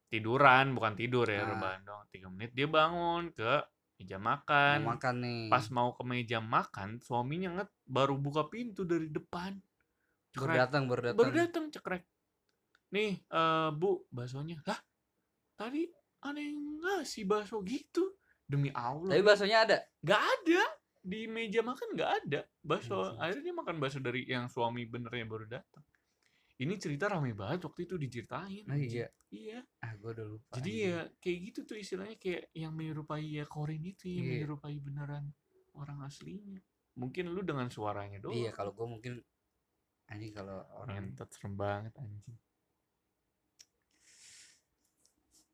Tiduran 0.08 0.72
bukan 0.74 0.96
tidur 0.96 1.28
ya 1.28 1.44
Ah. 1.44 1.48
rebahan 1.54 1.80
doang 1.84 2.06
tiga 2.10 2.28
menit. 2.32 2.50
Dia 2.56 2.66
bangun 2.66 3.30
ke 3.30 3.62
meja 3.98 4.16
Mau 4.16 4.30
makan 4.30 4.78
makan 4.86 5.14
nih. 5.20 5.46
pas 5.50 5.64
mau 5.74 5.90
ke 5.94 6.02
meja 6.06 6.38
makan 6.38 7.02
suaminya 7.02 7.50
nget 7.62 7.70
baru 7.84 8.14
buka 8.18 8.46
pintu 8.46 8.86
dari 8.86 9.10
depan. 9.10 9.58
Baru 10.34 10.54
cekrek. 10.54 10.56
datang, 10.56 10.82
baru 10.86 11.00
datang. 11.02 11.18
baru 11.18 11.32
datang 11.34 11.64
cekrek. 11.70 12.02
Nih 12.94 13.20
eh 13.20 13.68
bu 13.74 14.06
baksonya. 14.08 14.58
Lah 14.64 14.80
tadi 15.54 15.86
ada 16.18 16.40
yang 16.40 16.58
ngasih 16.82 17.22
bakso 17.26 17.62
gitu. 17.62 18.16
Demi 18.48 18.72
Allah. 18.72 19.12
Tapi 19.12 19.22
baksonya 19.22 19.66
ada. 19.68 19.76
nggak 20.00 20.22
ada 20.24 20.62
di 21.08 21.24
meja 21.24 21.64
makan 21.64 21.96
nggak 21.96 22.10
ada 22.22 22.40
bakso 22.60 23.00
Anjing. 23.00 23.16
akhirnya 23.16 23.42
dia 23.48 23.54
makan 23.56 23.76
bakso 23.80 23.98
dari 23.98 24.20
yang 24.28 24.44
suami 24.52 24.84
benernya 24.84 25.24
baru 25.24 25.48
datang 25.48 25.80
ini 26.60 26.74
cerita 26.76 27.08
rame 27.08 27.32
banget 27.32 27.64
waktu 27.64 27.86
itu 27.88 27.94
diceritain 27.96 28.68
anjing. 28.68 28.92
iya. 29.00 29.08
iya 29.32 29.58
Ah, 29.80 29.94
gua 29.96 30.12
udah 30.12 30.26
lupa. 30.28 30.52
jadi 30.58 30.72
ya 30.76 30.98
kayak 31.16 31.38
gitu 31.48 31.58
tuh 31.64 31.76
istilahnya 31.80 32.20
kayak 32.20 32.52
yang 32.52 32.76
menyerupai 32.76 33.24
ya 33.24 33.48
Korin 33.48 33.80
itu 33.88 34.04
yang 34.12 34.26
Iya. 34.26 34.44
menyerupai 34.44 34.76
beneran 34.76 35.24
orang 35.72 36.04
aslinya 36.04 36.60
mungkin 36.98 37.30
lu 37.32 37.40
dengan 37.40 37.70
suaranya 37.72 38.18
doang 38.20 38.36
Iya, 38.36 38.50
kalau 38.52 38.76
gua 38.76 38.86
mungkin 38.90 39.22
anjing 40.12 40.32
kalau 40.36 40.60
orang 40.76 40.92
ngentot 41.14 41.28
serem 41.32 41.54
banget 41.56 41.94
anjing 41.96 42.36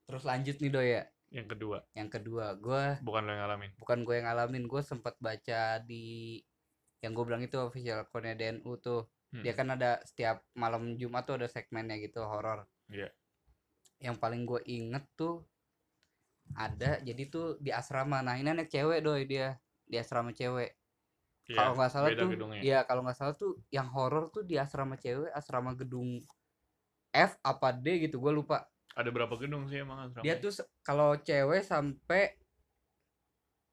terus 0.05 0.21
lanjut 0.21 0.55
nih 0.61 0.69
doy 0.69 0.87
ya. 0.93 1.03
Yang 1.35 1.47
kedua 1.51 1.83
Yang 1.91 2.09
kedua, 2.19 2.55
gua 2.55 2.95
bukan 3.03 3.27
lo 3.27 3.35
yang 3.35 3.41
ngalamin 3.43 3.71
bukan 3.75 3.99
gue 4.07 4.13
yang 4.15 4.27
ngalamin, 4.31 4.63
gue 4.71 4.81
sempat 4.81 5.19
baca 5.19 5.83
di 5.83 6.39
yang 7.03 7.11
gue 7.11 7.23
bilang 7.27 7.43
itu 7.43 7.59
official 7.59 8.07
account 8.07 8.33
DNU 8.39 8.71
tuh. 8.79 9.05
Dia 9.35 9.51
Hmm. 9.51 9.59
kan 9.59 9.67
ada 9.75 9.99
setiap 10.07 10.47
malam 10.55 10.95
Jumat 10.95 11.27
tuh 11.27 11.35
ada 11.43 11.47
segmennya 11.51 11.99
gitu 11.99 12.23
horor. 12.23 12.63
Iya. 12.87 13.11
Yang 13.99 14.15
paling 14.23 14.41
gue 14.47 14.61
inget 14.65 15.03
tuh 15.13 15.43
ada 16.55 17.01
jadi 17.03 17.23
tuh 17.27 17.59
di 17.59 17.69
asrama. 17.75 18.23
Nah, 18.23 18.39
ini 18.39 18.47
anak 18.55 18.71
cewek 18.71 19.03
doy 19.03 19.27
dia 19.27 19.59
di 19.83 19.99
asrama 19.99 20.31
cewek. 20.31 20.71
Iya, 21.45 21.57
Kalau 21.61 21.73
nggak 21.77 21.91
salah 21.93 22.09
tuh, 22.15 22.29
gedungnya. 22.31 22.61
iya 22.63 22.79
kalau 22.89 23.01
nggak 23.05 23.17
salah 23.17 23.35
tuh 23.37 23.61
yang 23.69 23.85
horor 23.93 24.33
tuh 24.33 24.41
di 24.41 24.57
asrama 24.57 24.97
cewek, 24.97 25.29
asrama 25.29 25.77
gedung 25.77 26.23
F 27.13 27.37
apa 27.45 27.69
D 27.75 28.07
gitu, 28.09 28.17
gue 28.17 28.33
lupa. 28.33 28.65
Ada 28.95 29.09
berapa 29.11 29.35
gedung 29.35 29.67
sih 29.67 29.83
emang 29.83 30.07
asrama? 30.07 30.23
Dia 30.23 30.39
tuh 30.39 30.51
kalau 30.81 31.19
cewek 31.19 31.61
sampai 31.67 32.39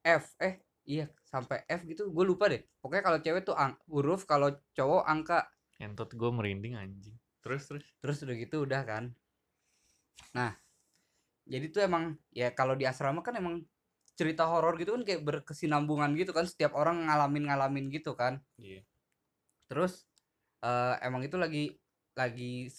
F, 0.02 0.34
eh 0.42 0.58
iya 0.82 1.06
sampai 1.22 1.62
F 1.70 1.86
gitu, 1.86 2.10
gue 2.10 2.24
lupa 2.26 2.50
deh. 2.50 2.58
Pokoknya 2.82 3.02
kalau 3.06 3.18
cewek 3.22 3.42
tuh 3.46 3.54
ang- 3.54 3.78
huruf, 3.86 4.26
kalau 4.26 4.50
cowok 4.74 5.06
angka. 5.06 5.40
ngentot 5.78 6.14
gue 6.14 6.30
merinding 6.30 6.78
anjing 6.78 7.16
terus 7.42 7.66
terus 7.66 7.82
Terus 7.98 8.18
udah 8.22 8.36
gitu 8.38 8.56
udah 8.62 8.82
kan. 8.86 9.04
Nah, 10.38 10.54
jadi 11.42 11.66
tuh 11.74 11.82
emang 11.82 12.14
ya 12.30 12.54
kalau 12.54 12.78
di 12.78 12.86
asrama 12.86 13.18
kan 13.26 13.34
emang 13.34 13.66
cerita 14.14 14.46
horor 14.46 14.78
gitu 14.78 14.94
kan 14.94 15.02
kayak 15.02 15.26
berkesinambungan 15.26 16.14
gitu 16.14 16.30
kan 16.30 16.46
setiap 16.46 16.78
orang 16.78 17.10
ngalamin 17.10 17.50
ngalamin 17.50 17.90
gitu 17.90 18.14
kan. 18.14 18.38
iya 18.62 18.86
Terus 19.66 20.06
eh, 20.62 20.94
emang 21.02 21.26
itu 21.26 21.34
lagi 21.34 21.74
lagi 22.14 22.70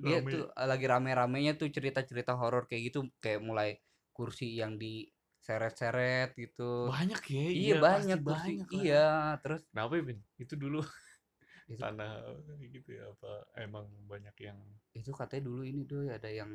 dia 0.00 0.18
Rame. 0.24 0.30
tuh 0.32 0.42
eh, 0.48 0.66
lagi 0.68 0.86
rame-ramenya 0.88 1.52
tuh 1.60 1.68
cerita-cerita 1.68 2.32
horor 2.34 2.64
kayak 2.64 2.82
gitu 2.90 2.98
kayak 3.20 3.40
mulai 3.44 3.76
kursi 4.16 4.56
yang 4.56 4.80
diseret-seret 4.80 6.32
gitu. 6.36 6.88
banyak 6.88 7.20
ya 7.28 7.44
iya 7.52 7.74
pasti 7.78 7.84
banyak 7.84 8.18
kursi. 8.20 8.32
banyak 8.34 8.68
lah. 8.68 8.82
Iya, 8.82 9.08
terus 9.44 9.62
kenapa 9.68 9.92
ya 9.96 10.02
Bin? 10.08 10.18
itu 10.36 10.54
dulu 10.56 10.80
Itu- 11.70 11.80
tanah 11.80 12.10
gitu 12.58 12.90
ya 12.98 13.04
apa 13.14 13.32
emang 13.60 13.86
banyak 14.10 14.34
yang 14.42 14.58
itu 14.90 15.10
katanya 15.14 15.46
dulu 15.46 15.62
ini 15.62 15.86
tuh 15.86 16.10
ada 16.10 16.26
yang 16.26 16.50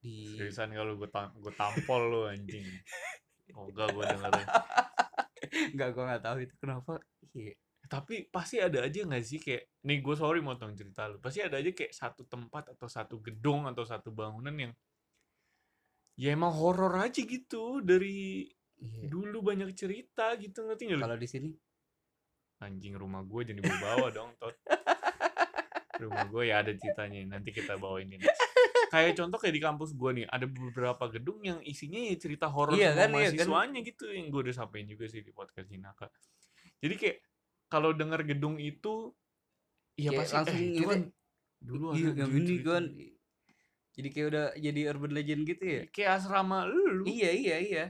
di 0.00 0.38
seriusan 0.38 0.72
kalau 0.72 0.94
gue 0.96 1.10
tam 1.10 1.34
gue 1.36 1.52
tampol 1.52 2.02
lu 2.08 2.20
anjing 2.30 2.64
oh 3.58 3.68
enggak 3.68 3.92
gue 3.92 4.04
dengerin 4.08 4.48
Enggak 5.48 5.88
gua 5.94 6.04
nggak 6.12 6.24
tahu 6.24 6.36
itu 6.44 6.54
kenapa. 6.60 6.92
Iya. 7.32 7.54
Tapi 7.88 8.28
pasti 8.28 8.60
ada 8.60 8.84
aja 8.84 9.02
nggak 9.02 9.24
sih 9.24 9.40
kayak 9.40 9.80
nih 9.82 9.98
gue 9.98 10.14
sorry 10.14 10.38
motong 10.38 10.76
cerita 10.76 11.08
lu 11.08 11.16
pasti 11.18 11.40
ada 11.40 11.56
aja 11.56 11.72
kayak 11.72 11.90
satu 11.90 12.28
tempat 12.28 12.76
atau 12.76 12.84
satu 12.86 13.18
gedung 13.18 13.64
atau 13.64 13.82
satu 13.82 14.12
bangunan 14.12 14.52
yang 14.52 14.72
ya 16.14 16.36
emang 16.36 16.52
horor 16.52 16.94
aja 17.00 17.18
gitu 17.18 17.80
dari 17.80 18.44
Iya. 18.78 19.10
dulu 19.10 19.42
banyak 19.42 19.74
cerita 19.74 20.38
gitu 20.38 20.62
ngerti 20.62 20.86
nggak? 20.86 21.02
Kalau 21.02 21.18
di 21.18 21.26
sini 21.26 21.50
anjing 22.62 22.94
rumah 22.94 23.26
gue 23.26 23.42
jadi 23.50 23.58
bawa 23.58 23.74
bawa 23.82 24.06
dong 24.14 24.30
tot 24.38 24.54
rumah 25.98 26.30
gue 26.30 26.46
ya 26.46 26.62
ada 26.62 26.70
ceritanya 26.74 27.26
nanti 27.26 27.50
kita 27.50 27.74
bawain 27.74 28.06
ini 28.06 28.22
kayak 28.86 29.18
contoh 29.18 29.34
kayak 29.34 29.54
di 29.58 29.62
kampus 29.62 29.98
gue 29.98 30.10
nih 30.22 30.26
ada 30.30 30.46
beberapa 30.46 31.10
gedung 31.10 31.42
yang 31.42 31.58
isinya 31.66 31.98
ya 31.98 32.14
cerita 32.14 32.46
horor 32.46 32.78
Iya 32.78 32.94
semua 32.94 33.02
kan, 33.02 33.10
iya 33.10 33.30
kan. 33.34 33.34
mahasiswanya 33.34 33.80
gitu 33.82 34.04
yang 34.14 34.26
gue 34.30 34.40
udah 34.46 34.54
sampein 34.54 34.86
juga 34.86 35.04
sih 35.10 35.26
di 35.26 35.32
podcast 35.34 35.66
Jinaka 35.66 36.06
jadi 36.78 36.94
kayak 36.94 37.16
kalau 37.72 37.90
dengar 38.00 38.20
gedung 38.30 38.56
itu 38.70 39.14
ya 40.04 40.10
Kayak 40.10 40.18
pasti 40.18 40.36
langsung 40.36 40.60
eh, 40.60 40.68
itu 40.70 40.80
inget 40.80 40.90
kan 40.90 41.00
ya, 41.00 41.04
dulu 41.68 41.86
iya, 41.96 42.08
ada 42.08 42.10
anjing 42.22 42.46
ini 42.48 42.54
kan 42.68 42.84
jadi 43.96 44.08
kayak 44.12 44.26
udah 44.32 44.46
jadi 44.66 44.80
urban 44.92 45.12
legend 45.16 45.42
gitu 45.50 45.64
ya. 45.76 45.82
kayak 45.94 46.10
asrama 46.22 46.58
lu 46.68 47.08
Iya, 47.10 47.30
iya, 47.40 47.56
iya. 47.66 47.84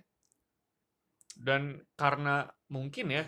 dan 1.49 1.63
karena 2.01 2.35
mungkin 2.77 3.07
ya 3.17 3.25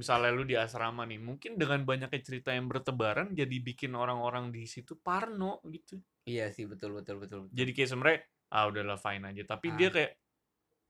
misalnya 0.00 0.30
lu 0.38 0.44
di 0.50 0.56
asrama 0.64 1.02
nih 1.10 1.20
mungkin 1.28 1.52
dengan 1.62 1.80
banyaknya 1.90 2.20
cerita 2.28 2.50
yang 2.58 2.66
bertebaran 2.72 3.28
jadi 3.40 3.56
bikin 3.68 3.92
orang-orang 4.02 4.46
di 4.56 4.62
situ 4.74 4.94
parno 5.06 5.52
gitu 5.76 5.96
Iya 6.32 6.44
sih, 6.56 6.64
betul 6.70 6.90
betul 6.98 7.16
betul. 7.22 7.38
betul. 7.48 7.58
jadi 7.58 7.70
kayak 7.74 7.88
sebenarnya 7.90 8.20
ah 8.54 8.64
udahlah 8.70 8.98
fine 8.98 9.24
aja 9.30 9.42
tapi 9.46 9.68
dia 9.74 9.88
Ah. 9.88 9.94
kayak 9.94 10.12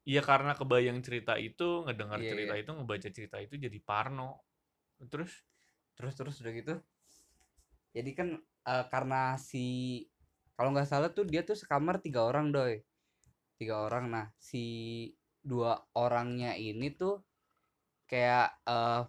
Iya 0.08 0.24
karena 0.24 0.52
kebayang 0.56 1.04
cerita 1.06 1.36
itu, 1.36 1.84
ngedengar 1.84 2.20
Iya, 2.20 2.30
cerita 2.30 2.52
iya. 2.56 2.56
itu, 2.56 2.70
ngebaca 2.72 3.08
cerita 3.12 3.36
itu 3.44 3.54
jadi 3.60 3.78
parno. 3.84 4.40
Terus 5.08 5.32
terus 5.96 6.14
terus 6.16 6.36
udah 6.44 6.52
gitu. 6.52 6.74
Jadi 7.96 8.10
kan 8.12 8.28
eh, 8.68 8.84
karena 8.92 9.36
si 9.40 9.66
kalau 10.54 10.76
nggak 10.76 10.88
salah 10.88 11.08
tuh 11.10 11.24
dia 11.24 11.40
tuh 11.40 11.56
sekamar 11.56 11.98
tiga 12.04 12.20
orang 12.28 12.52
doy 12.52 12.84
tiga 13.56 13.80
orang. 13.84 14.12
Nah 14.12 14.26
si 14.36 14.64
dua 15.40 15.80
orangnya 15.96 16.52
ini 16.56 16.92
tuh 16.92 17.20
kayak 18.10 18.60
eh, 18.68 19.02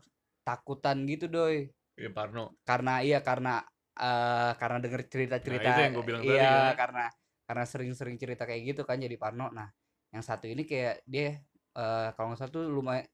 takutan 0.48 1.04
gitu 1.08 1.28
doi. 1.28 1.68
Ya 2.00 2.10
Parno. 2.10 2.56
Karena 2.64 3.04
iya 3.04 3.20
karena 3.22 3.62
eh 3.92 4.52
karena 4.56 4.78
denger 4.80 5.02
cerita-cerita 5.12 5.68
Nah, 5.68 5.74
itu 5.76 5.82
yang 5.84 5.94
gua 5.94 6.06
bilang 6.08 6.22
tadi 6.24 6.36
iya 6.40 6.50
kan. 6.72 6.76
karena 6.80 7.06
karena 7.44 7.64
sering-sering 7.68 8.16
cerita 8.16 8.44
kayak 8.48 8.62
gitu 8.74 8.82
kan 8.88 8.98
jadi 8.98 9.16
Parno. 9.20 9.52
Nah 9.52 9.68
yang 10.12 10.24
satu 10.24 10.48
ini 10.48 10.64
kayak 10.64 11.04
dia 11.08 11.40
eh 11.76 12.08
kalau 12.16 12.32
nggak 12.32 12.40
salah 12.40 12.52
tuh 12.52 12.66
lumayan 12.68 13.06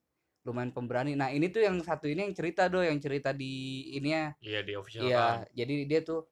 lumayan 0.48 0.72
pemberani 0.72 1.14
nah 1.14 1.28
ini 1.28 1.52
tuh 1.52 1.60
yang 1.68 1.76
satu 1.84 2.08
ini 2.08 2.24
yang 2.24 2.34
cerita 2.34 2.72
do 2.72 2.80
yang 2.80 2.96
cerita 2.98 3.36
di 3.36 3.84
ininya 3.94 4.32
iya 4.40 4.64
di 4.64 4.72
official 4.74 5.04
iya 5.04 5.44
account. 5.44 5.52
jadi 5.52 5.74
dia 5.84 6.00
tuh 6.02 6.24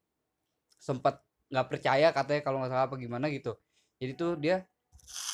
sempat 0.80 1.20
nggak 1.52 1.68
percaya 1.68 2.08
katanya 2.10 2.42
kalau 2.42 2.58
nggak 2.64 2.72
salah 2.72 2.86
apa 2.88 2.96
gimana 2.96 3.28
gitu 3.28 3.54
jadi 4.00 4.12
tuh 4.16 4.32
dia 4.40 4.64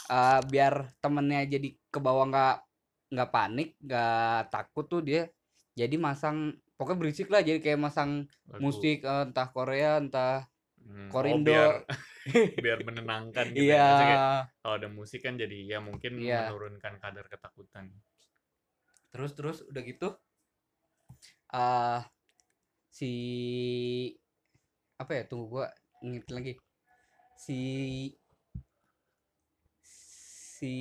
eh, 0.10 0.40
biar 0.50 0.90
temennya 1.00 1.46
jadi 1.46 1.70
ke 1.88 2.00
bawah 2.02 2.26
nggak 2.28 2.56
nggak 3.12 3.30
panik 3.30 3.70
nggak 3.80 4.50
takut 4.50 4.86
tuh 4.90 5.02
dia 5.06 5.30
jadi 5.78 5.96
masang 5.96 6.58
pokoknya 6.76 6.98
berisik 7.00 7.28
lah 7.30 7.46
jadi 7.46 7.62
kayak 7.62 7.80
masang 7.80 8.26
Lagu. 8.50 8.60
musik 8.60 9.06
eh, 9.06 9.24
entah 9.30 9.48
Korea 9.54 10.02
entah 10.02 10.50
Hmm, 10.82 11.08
oh, 11.08 11.14
Korindo. 11.14 11.46
biar 11.46 11.86
biar 12.66 12.80
menenangkan 12.82 13.54
gitu 13.54 13.70
ya. 13.70 13.78
iya 13.78 14.18
kalau 14.60 14.76
ada 14.82 14.90
musik 14.90 15.22
kan 15.22 15.38
jadi 15.38 15.78
ya 15.78 15.80
mungkin 15.80 16.18
Iya. 16.18 16.50
menurunkan 16.50 16.98
kadar 16.98 17.30
ketakutan 17.30 17.94
terus 19.12 19.32
terus 19.36 19.58
udah 19.68 19.82
gitu 19.84 20.08
ah 21.51 22.08
si 22.88 23.12
apa 24.96 25.12
ya 25.20 25.24
tunggu 25.27 25.60
gua 25.60 25.68
inget 26.03 26.27
lagi. 26.32 26.53
Si 27.36 27.60
si 30.62 30.75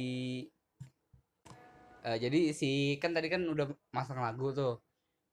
eh, 2.04 2.18
jadi 2.20 2.52
si 2.52 3.00
kan 3.00 3.16
tadi 3.16 3.32
kan 3.32 3.42
udah 3.48 3.72
masang 3.96 4.20
lagu 4.20 4.52
tuh 4.52 4.80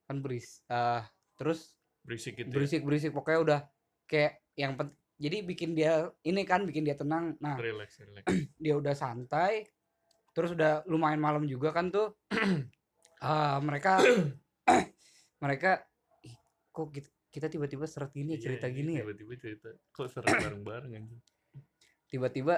kan 0.07 0.23
beris 0.23 0.63
ah 0.71 1.03
terus 1.35 1.75
berisik 2.07 2.39
gitu 2.39 2.47
ya. 2.47 2.53
berisik 2.55 2.81
berisik 2.87 3.11
pokoknya 3.11 3.39
udah 3.43 3.59
kayak 4.07 4.39
yang 4.55 4.79
pen- 4.79 4.95
jadi 5.19 5.43
bikin 5.43 5.75
dia 5.75 6.07
ini 6.23 6.47
kan 6.47 6.63
bikin 6.63 6.87
dia 6.87 6.95
tenang. 6.95 7.35
Nah 7.43 7.59
relax 7.59 7.99
relax. 7.99 8.23
dia 8.63 8.73
udah 8.79 8.95
santai 8.95 9.67
terus 10.31 10.53
udah 10.53 10.85
lumayan 10.85 11.19
malam 11.19 11.43
juga 11.49 11.73
kan 11.73 11.89
tuh 11.89 12.13
Ah, 13.17 13.57
mereka 13.63 13.97
mereka 15.43 15.71
"Ih, 16.21 16.35
kok 16.69 16.93
kita, 16.93 17.09
kita 17.33 17.47
tiba-tiba 17.49 17.85
seret 17.89 18.13
gini 18.13 18.35
ya, 18.35 18.37
Iya, 18.37 18.43
cerita 18.45 18.67
iya, 18.69 18.75
gini 18.77 18.91
ya 18.93 19.03
tiba-tiba 19.05 19.33
cerita 19.41 19.69
kok 19.93 20.07
seru 20.09 20.29
bareng-bareng 20.29 20.91
anjing 20.97 21.21
tiba-tiba 22.07 22.55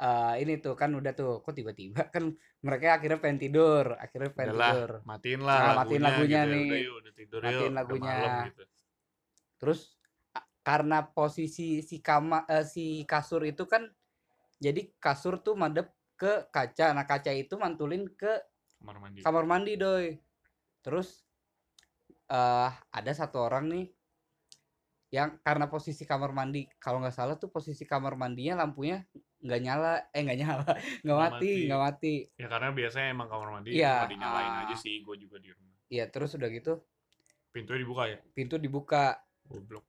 ah, 0.00 0.34
ini 0.40 0.58
tuh 0.58 0.74
kan 0.74 0.90
udah 0.96 1.12
tuh 1.12 1.44
kok 1.44 1.52
tiba-tiba 1.52 2.00
kan 2.14 2.32
mereka 2.64 2.96
akhirnya 2.98 3.18
pengen 3.20 3.38
tidur 3.40 3.94
akhirnya 4.00 4.30
pengen 4.32 4.48
Udahlah, 4.56 4.72
tidur 4.72 4.90
matiin 5.04 5.40
lah 5.44 5.60
Nah, 5.60 5.74
matiin 5.84 6.02
lagunya 6.02 6.40
gitu 6.42 6.48
ya. 6.48 6.54
nih. 6.56 6.64
udah 6.64 6.80
yuk 6.80 6.94
udah 7.00 7.12
tidur 7.12 7.40
Matiin 7.44 7.60
yuk 7.60 7.76
lagunya. 7.76 8.12
malam 8.16 8.32
gitu 8.48 8.62
terus 9.60 9.80
karena 10.64 10.98
posisi 11.04 11.84
si 11.84 12.00
kama 12.00 12.48
eh, 12.48 12.64
si 12.64 13.04
kasur 13.04 13.44
itu 13.44 13.68
kan 13.68 13.84
jadi 14.56 14.88
kasur 14.96 15.44
tuh 15.44 15.52
madep 15.60 15.92
ke 16.16 16.48
kaca 16.48 16.96
nah 16.96 17.04
kaca 17.04 17.30
itu 17.36 17.52
mantulin 17.60 18.08
ke 18.16 18.32
kamar 18.84 18.96
mandi. 19.00 19.18
Kamar 19.24 19.44
mandi 19.48 19.72
doi. 19.74 20.08
Terus 20.84 21.24
eh 22.24 22.70
ada 22.70 23.12
satu 23.12 23.40
orang 23.40 23.64
nih 23.68 23.86
yang 25.08 25.38
karena 25.40 25.70
posisi 25.70 26.02
kamar 26.02 26.34
mandi 26.34 26.66
kalau 26.76 26.98
nggak 26.98 27.14
salah 27.14 27.36
tuh 27.38 27.46
posisi 27.48 27.86
kamar 27.86 28.18
mandinya 28.18 28.66
lampunya 28.66 29.04
nggak 29.44 29.60
nyala 29.62 29.92
eh 30.10 30.20
nggak 30.20 30.38
nyala 30.40 30.64
nggak 30.74 30.80
Nggak 31.04 31.18
mati 31.20 31.32
mati. 31.48 31.64
nggak 31.68 31.80
mati. 31.80 32.14
Ya 32.36 32.46
karena 32.48 32.68
biasanya 32.72 33.08
emang 33.12 33.28
kamar 33.28 33.48
mandi 33.52 33.68
Iya, 33.72 33.94
cuma 34.02 34.10
dinyalain 34.10 34.52
ah. 34.52 34.62
aja 34.68 34.74
sih 34.76 34.94
gue 35.00 35.16
juga 35.16 35.36
di 35.38 35.48
rumah. 35.54 35.76
Iya 35.88 36.04
terus 36.10 36.34
udah 36.34 36.48
gitu 36.50 36.72
pintunya 37.54 37.80
dibuka 37.86 38.02
ya? 38.10 38.18
pintu 38.34 38.54
dibuka. 38.58 39.04
Goblok. 39.46 39.84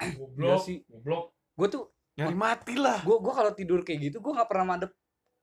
Iya 0.00 0.56
sih. 0.58 0.80
goblok. 0.88 1.36
Gue 1.54 1.68
tuh 1.68 1.84
nyari 2.14 2.32
mati 2.32 2.74
lah. 2.78 3.02
gue 3.02 3.16
gua 3.18 3.34
kalau 3.34 3.52
tidur 3.52 3.82
kayak 3.82 4.08
gitu 4.08 4.22
gue 4.22 4.32
nggak 4.32 4.46
pernah 4.48 4.78
madep 4.78 4.90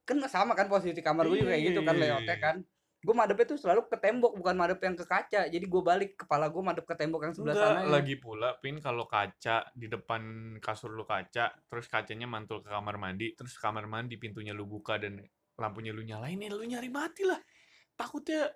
kan 0.01 0.17
sama 0.25 0.55
kan 0.55 0.65
posisi 0.65 0.97
kamar 0.97 1.27
gue 1.27 1.37
juga 1.37 1.51
kayak 1.53 1.63
gitu 1.69 1.79
kan 1.83 1.93
Iya. 1.93 2.01
layoutnya 2.01 2.37
kan 2.39 2.55
gue 3.01 3.15
madepnya 3.17 3.45
tuh 3.49 3.57
selalu 3.57 3.89
ke 3.89 3.97
tembok 3.97 4.37
bukan 4.37 4.53
madep 4.53 4.77
yang 4.85 4.93
ke 4.93 5.05
kaca. 5.09 5.49
Jadi 5.49 5.65
gue 5.65 5.81
balik 5.81 6.21
kepala 6.21 6.53
gue 6.53 6.61
madep 6.61 6.85
ke 6.85 6.93
tembok 6.93 7.25
yang 7.25 7.33
sebelah 7.33 7.55
Enggak, 7.57 7.69
sana. 7.73 7.81
ya. 7.81 7.89
lagi 7.89 8.15
pula 8.21 8.49
pin 8.61 8.77
kalau 8.77 9.09
kaca 9.09 9.57
di 9.73 9.87
depan 9.89 10.21
kasur 10.61 10.93
lu 10.93 11.01
kaca 11.01 11.49
terus 11.65 11.89
kacanya 11.89 12.29
mantul 12.29 12.61
ke 12.61 12.69
kamar 12.69 13.01
mandi 13.01 13.33
terus 13.33 13.57
kamar 13.57 13.89
mandi 13.89 14.21
pintunya 14.21 14.53
lu 14.53 14.69
buka 14.69 15.01
dan 15.01 15.17
lampunya 15.57 15.89
lu 15.89 16.05
nyalain 16.05 16.37
ya 16.37 16.49
lu 16.53 16.61
nyari 16.61 16.89
mati 16.93 17.25
lah. 17.25 17.41
Takutnya 17.97 18.53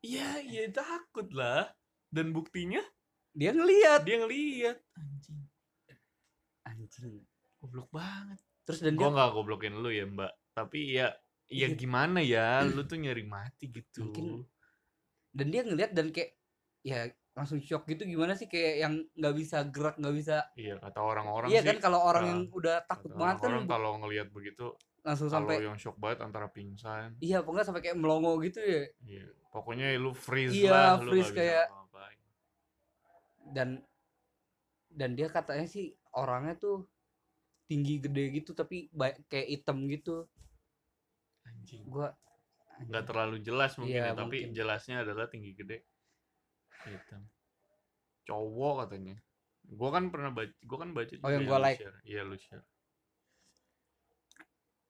ya 0.00 0.40
ya 0.40 0.72
takut 0.72 1.28
lah 1.36 1.68
dan 2.08 2.32
buktinya? 2.32 2.80
Dia 3.32 3.52
ngeliat. 3.52 4.04
Dia 4.08 4.16
ngeliat. 4.24 4.76
Anjing. 4.96 5.40
Anjing. 6.68 7.24
Goblok 7.60 7.88
banget. 7.92 8.40
Terus 8.64 8.80
dan 8.84 8.96
dia 8.96 9.04
gua 9.04 9.10
nggak 9.16 9.30
goblokin 9.36 9.74
lu 9.80 9.92
ya 9.92 10.04
mbak. 10.08 10.32
Tapi 10.52 10.96
ya 10.96 11.12
Iya. 11.52 11.68
gimana 11.76 12.18
ya? 12.24 12.64
Lu 12.64 12.82
tuh 12.88 12.96
nyari 12.96 13.24
mati 13.24 13.68
gitu. 13.68 14.08
Mungkin 14.08 14.42
dan 15.32 15.46
dia 15.48 15.62
ngeliat 15.64 15.92
dan 15.92 16.08
kayak 16.12 16.36
ya 16.84 17.08
langsung 17.32 17.60
shock 17.60 17.88
gitu 17.88 18.04
gimana 18.04 18.36
sih? 18.36 18.48
Kayak 18.48 18.74
yang 18.88 18.94
nggak 19.16 19.34
bisa 19.36 19.64
gerak 19.68 19.96
nggak 19.96 20.16
bisa 20.16 20.36
iya 20.56 20.76
kata 20.76 21.00
orang-orang 21.00 21.48
iya 21.48 21.60
sih 21.64 21.68
kan 21.72 21.78
kalau 21.80 22.00
orang 22.04 22.24
ah, 22.24 22.28
yang 22.28 22.40
udah 22.52 22.76
takut 22.84 23.10
banget 23.16 23.36
kan 23.40 23.48
orang 23.48 23.64
kalau 23.68 23.90
ngelihat 24.04 24.28
begitu 24.28 24.76
langsung 25.02 25.28
sampai 25.32 25.64
yang 25.64 25.76
shock 25.80 25.98
banget 25.98 26.22
antara 26.22 26.46
pingsan. 26.46 27.18
Iya 27.18 27.42
pokoknya 27.42 27.66
sampai 27.66 27.82
kayak 27.82 27.98
melongo 27.98 28.38
gitu 28.38 28.62
ya? 28.62 28.84
Iya, 29.02 29.26
pokoknya 29.50 29.98
lu 29.98 30.14
freeze 30.14 30.54
Iya, 30.54 30.70
lah, 30.70 30.90
lu 31.02 31.10
freeze 31.10 31.34
bisa 31.34 31.38
kayak- 31.42 31.70
dan 33.52 33.82
dan 34.92 35.16
dia 35.16 35.28
katanya 35.28 35.66
sih 35.66 35.92
orangnya 36.14 36.54
tuh 36.56 36.86
tinggi 37.66 37.98
gede 37.98 38.30
gitu 38.36 38.52
tapi 38.52 38.92
kayak 39.26 39.48
hitam 39.48 39.88
gitu 39.88 40.28
anjing. 41.62 41.82
gua 41.86 42.10
Nggak 42.82 43.04
terlalu 43.06 43.36
jelas 43.38 43.78
mungkin 43.78 43.94
Iya, 43.94 44.10
ya, 44.10 44.18
tapi 44.18 44.36
mungkin. 44.42 44.56
jelasnya 44.58 44.96
adalah 45.06 45.30
tinggi 45.30 45.54
gede. 45.54 45.86
Hitam. 46.82 47.22
Cowok 48.26 48.74
katanya. 48.82 49.14
Gua 49.62 49.90
kan 49.94 50.10
pernah 50.10 50.34
baca, 50.34 50.50
gua 50.66 50.78
kan 50.82 50.90
baca 50.90 51.14
Oh, 51.22 51.30
yang 51.30 51.46
juga 51.46 51.48
gua 51.48 51.58
lu 51.58 51.64
like. 51.64 51.80
Iya, 52.02 52.20
lu 52.26 52.34
share. 52.34 52.64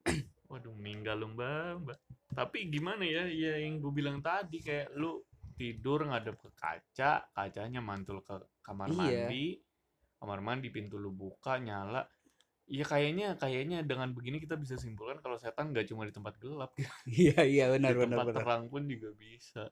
Waduh, 0.49 0.73
meninggal 0.73 1.21
lu 1.21 1.27
mbak, 1.33 1.85
mbak. 1.85 1.99
Tapi 2.33 2.65
gimana 2.69 3.05
ya, 3.05 3.29
ya 3.29 3.61
yang 3.61 3.77
gue 3.77 3.93
bilang 3.93 4.17
tadi 4.19 4.57
kayak 4.57 4.89
lu 4.97 5.21
tidur 5.53 6.01
ngadep 6.09 6.33
ke 6.41 6.49
kaca, 6.57 7.29
kacanya 7.29 7.77
mantul 7.77 8.25
ke 8.25 8.33
kamar 8.65 8.89
Iya. 8.89 8.97
mandi, 9.29 9.61
kamar 10.17 10.39
mandi 10.41 10.67
pintu 10.73 10.97
lu 10.97 11.13
buka 11.13 11.61
nyala. 11.61 12.01
Iya 12.63 12.83
kayaknya 12.87 13.25
kayaknya 13.35 13.77
dengan 13.83 14.09
begini 14.15 14.39
kita 14.39 14.55
bisa 14.55 14.79
simpulkan 14.79 15.19
kalau 15.19 15.35
setan 15.35 15.75
nggak 15.75 15.85
cuma 15.91 16.07
di 16.07 16.13
tempat 16.15 16.39
gelap, 16.39 16.71
iya 17.11 17.43
iya 17.43 17.65
di 17.75 17.91
benar 17.91 17.93
benar 18.01 18.19
tempat 18.19 18.27
benar 18.27 18.45
terang 18.45 18.71
pun 18.71 18.87
juga 18.87 19.09
bisa. 19.15 19.67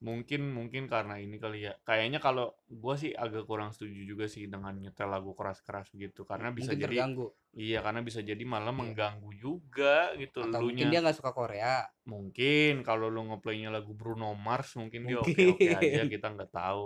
Mungkin 0.00 0.40
mungkin 0.56 0.88
karena 0.88 1.14
ini 1.20 1.36
kali 1.36 1.58
ya. 1.68 1.72
Kayaknya 1.84 2.18
kalau 2.24 2.56
gua 2.82 2.94
sih 2.96 3.12
agak 3.12 3.44
kurang 3.50 3.70
setuju 3.74 4.00
juga 4.10 4.24
sih 4.34 4.48
dengan 4.48 4.72
nyetel 4.82 5.08
lagu 5.12 5.30
keras-keras 5.38 5.92
begitu 5.94 6.24
karena 6.24 6.48
bisa 6.58 6.72
mungkin 6.72 6.80
jadi 6.82 6.96
terganggu 6.96 7.26
iya 7.66 7.78
karena 7.84 8.00
bisa 8.08 8.20
jadi 8.30 8.42
malah 8.52 8.72
Iya. 8.72 8.78
mengganggu 8.80 9.30
juga 9.44 9.94
gitu 10.20 10.38
atau 10.40 10.60
mungkin 10.64 10.86
elunya. 10.86 10.90
dia 10.90 10.98
nggak 11.02 11.16
suka 11.18 11.30
Korea 11.36 11.74
Mungkin 12.12 12.72
kalau 12.88 13.06
lu 13.14 13.20
ngeplaynya 13.28 13.68
lagu 13.76 13.92
Bruno 14.00 14.28
Mars 14.46 14.70
mungkin 14.80 15.02
dia 15.08 15.18
Mungkin. 15.20 15.26
oke-oke 15.26 15.70
aja 15.82 16.00
kita 16.12 16.26
nggak 16.34 16.50
tahu. 16.58 16.84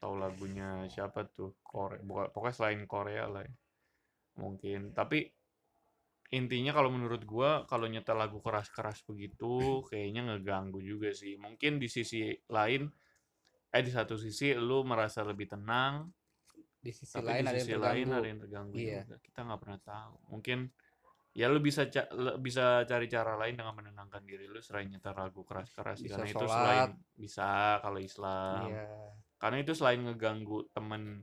Tahu 0.00 0.14
lagunya 0.22 0.68
siapa 0.94 1.20
tuh? 1.36 1.50
Korea. 1.70 2.00
Pokoknya 2.34 2.54
selain 2.58 2.82
Korea 2.92 3.24
lah 3.34 3.42
ya. 3.46 3.52
Mungkin. 4.38 4.94
Tapi 4.94 5.26
intinya 6.28 6.76
kalau 6.76 6.92
menurut 6.92 7.24
gua 7.24 7.64
kalau 7.64 7.88
nyetel 7.88 8.16
lagu 8.16 8.38
keras-keras 8.38 9.02
begitu 9.08 9.50
kayaknya 9.90 10.22
ngeganggu 10.32 10.80
juga 10.80 11.10
sih. 11.12 11.34
Mungkin 11.36 11.82
di 11.82 11.88
sisi 11.90 12.32
lain 12.48 12.88
eh 13.68 13.82
di 13.84 13.92
satu 13.92 14.16
sisi 14.16 14.56
lu 14.56 14.80
merasa 14.86 15.20
lebih 15.26 15.44
tenang, 15.52 16.08
di 16.80 16.88
sisi 16.88 17.12
tapi 17.20 17.28
lain 17.28 17.42
di 17.44 17.48
ada 17.48 17.56
yang 17.58 17.66
sisi 17.68 17.74
lain 17.76 18.04
terganggu 18.08 18.16
ada 18.16 18.28
yang 18.28 18.40
terganggu 18.40 18.76
Iya. 18.78 18.96
juga. 19.04 19.16
Kita 19.20 19.38
nggak 19.44 19.60
pernah 19.60 19.80
tahu. 19.84 20.14
Mungkin 20.32 20.58
ya 21.36 21.46
lu 21.52 21.60
bisa 21.60 21.86
ca- 21.92 22.10
bisa 22.40 22.82
cari 22.88 23.06
cara 23.06 23.36
lain 23.36 23.54
dengan 23.60 23.74
menenangkan 23.76 24.24
diri 24.24 24.48
lu 24.48 24.58
selain 24.64 24.88
nyetel 24.90 25.12
lagu 25.14 25.44
keras-keras 25.44 26.00
karena 26.02 26.26
itu 26.26 26.40
sholat. 26.40 26.56
selain 26.56 26.90
bisa 27.14 27.48
kalau 27.84 28.00
Islam 28.00 28.68
iya 28.72 29.08
karena 29.38 29.62
itu 29.62 29.72
selain 29.72 30.02
ngeganggu 30.02 30.66
temen 30.74 31.22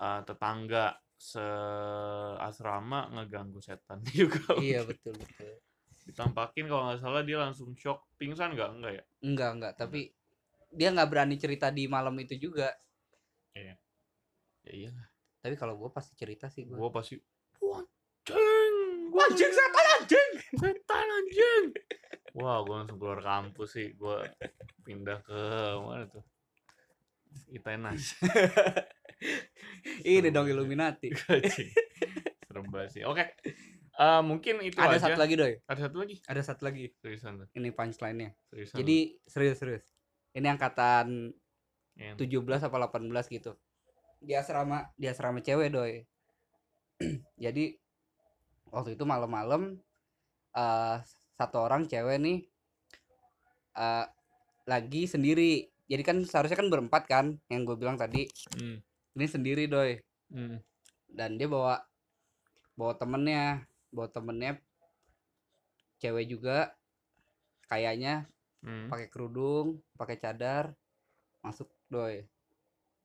uh, 0.00 0.20
tetangga 0.24 0.96
seasrama 1.18 3.10
ngeganggu 3.10 3.58
setan 3.58 3.98
juga 4.14 4.54
iya 4.62 4.86
betul 4.86 5.18
betul. 5.18 5.58
Ditampakin 6.08 6.70
kalau 6.72 6.88
nggak 6.88 7.04
salah 7.04 7.20
dia 7.20 7.36
langsung 7.36 7.76
shock 7.76 8.06
pingsan 8.16 8.56
nggak? 8.56 8.70
Enggak 8.80 8.92
ya? 8.96 9.04
Enggak 9.20 9.50
enggak 9.58 9.72
tapi 9.76 10.00
dia 10.72 10.88
nggak 10.94 11.10
berani 11.10 11.36
cerita 11.36 11.68
di 11.68 11.84
malam 11.90 12.16
itu 12.16 12.38
juga. 12.38 12.72
Ya 13.52 13.76
iya 14.68 14.92
tapi 15.38 15.54
kalau 15.54 15.78
gue 15.78 15.90
pasti 15.94 16.12
cerita 16.18 16.50
sih 16.50 16.66
gue 16.66 16.76
gue 16.76 16.92
pasti 16.92 17.16
anjing 18.28 18.76
Anjing 19.18 19.52
setan 19.52 19.86
anjing. 19.98 20.30
setan 20.60 21.06
anjing! 21.08 21.64
Wah 22.36 22.60
gue 22.62 22.74
langsung 22.76 23.00
keluar 23.00 23.18
kampus 23.24 23.74
sih. 23.74 23.96
Gue 23.96 24.20
pindah 24.84 25.24
ke 25.24 25.40
mana 25.80 26.06
tuh 26.06 26.22
Itenas 27.46 28.18
Ini 30.00 30.30
dong 30.30 30.46
Illuminati. 30.46 31.10
Serem 32.46 32.66
banget 32.68 32.90
sih 32.92 33.02
oke 33.02 33.24
Eh, 33.98 34.22
mungkin 34.22 34.62
itu 34.62 34.78
Ada 34.78 34.94
aja 34.94 35.10
satu 35.10 35.18
lagi 35.18 35.34
doi. 35.34 35.58
ada 35.58 35.80
satu 35.82 35.98
lagi 35.98 36.22
Ada 36.22 36.42
satu 36.44 36.62
lagi. 36.62 36.86
seriusan 36.96 37.50
Ini 37.50 37.74
punchline-nya. 37.74 38.30
seriusan 38.46 38.78
Jadi 38.78 38.96
serius 39.26 39.58
serius. 39.58 39.82
Ini 40.30 40.46
angkatan 40.48 41.34
Yang- 41.98 42.30
17 42.46 42.62
apa 42.62 42.76
18 42.78 43.26
gitu. 43.26 43.58
Di 44.22 44.38
asrama, 44.38 44.86
di 44.94 45.10
asrama 45.10 45.42
cewek 45.42 45.74
doi. 45.74 46.06
Jadi 47.44 47.74
waktu 48.70 48.94
itu 48.94 49.02
malam-malam 49.02 49.82
eh 50.54 50.96
satu 51.34 51.58
orang 51.58 51.82
cewek 51.84 52.22
nih 52.22 52.46
eh 53.74 54.06
lagi 54.62 55.02
sendiri. 55.04 55.74
Jadi 55.88 56.02
kan 56.04 56.20
seharusnya 56.20 56.60
kan 56.60 56.68
berempat 56.68 57.02
kan 57.08 57.26
yang 57.48 57.64
gue 57.64 57.76
bilang 57.80 57.96
tadi. 57.96 58.28
Hmm, 58.60 58.78
Ini 59.16 59.26
sendiri 59.26 59.64
doi. 59.64 59.96
hmm. 60.30 60.60
Dan 61.08 61.40
dia 61.40 61.48
bawa 61.48 61.80
bawa 62.76 62.92
temennya, 62.94 63.64
bawa 63.88 64.08
temennya 64.12 64.60
cewek 65.98 66.28
juga 66.30 66.76
kayaknya 67.66 68.28
hmm. 68.62 68.92
pakai 68.92 69.08
kerudung, 69.08 69.80
pakai 69.96 70.20
cadar, 70.20 70.76
masuk 71.40 71.72
doi. 71.88 72.28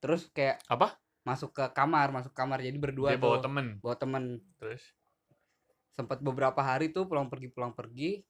Terus 0.04 0.28
kayak 0.30 0.60
apa 0.68 1.00
masuk 1.24 1.56
ke 1.56 1.64
kamar, 1.72 2.12
masuk 2.12 2.36
kamar 2.36 2.60
jadi 2.60 2.76
berdua 2.76 3.16
dia 3.16 3.20
bawa 3.20 3.40
tuh, 3.40 3.48
temen 3.48 3.66
bawa 3.80 3.96
temen. 3.96 4.24
terus 4.60 4.84
Sempat 5.96 6.20
beberapa 6.20 6.60
hari 6.60 6.92
tuh 6.92 7.08
pulang 7.08 7.32
pergi 7.32 7.48
pulang 7.48 7.72
pergi. 7.72 8.20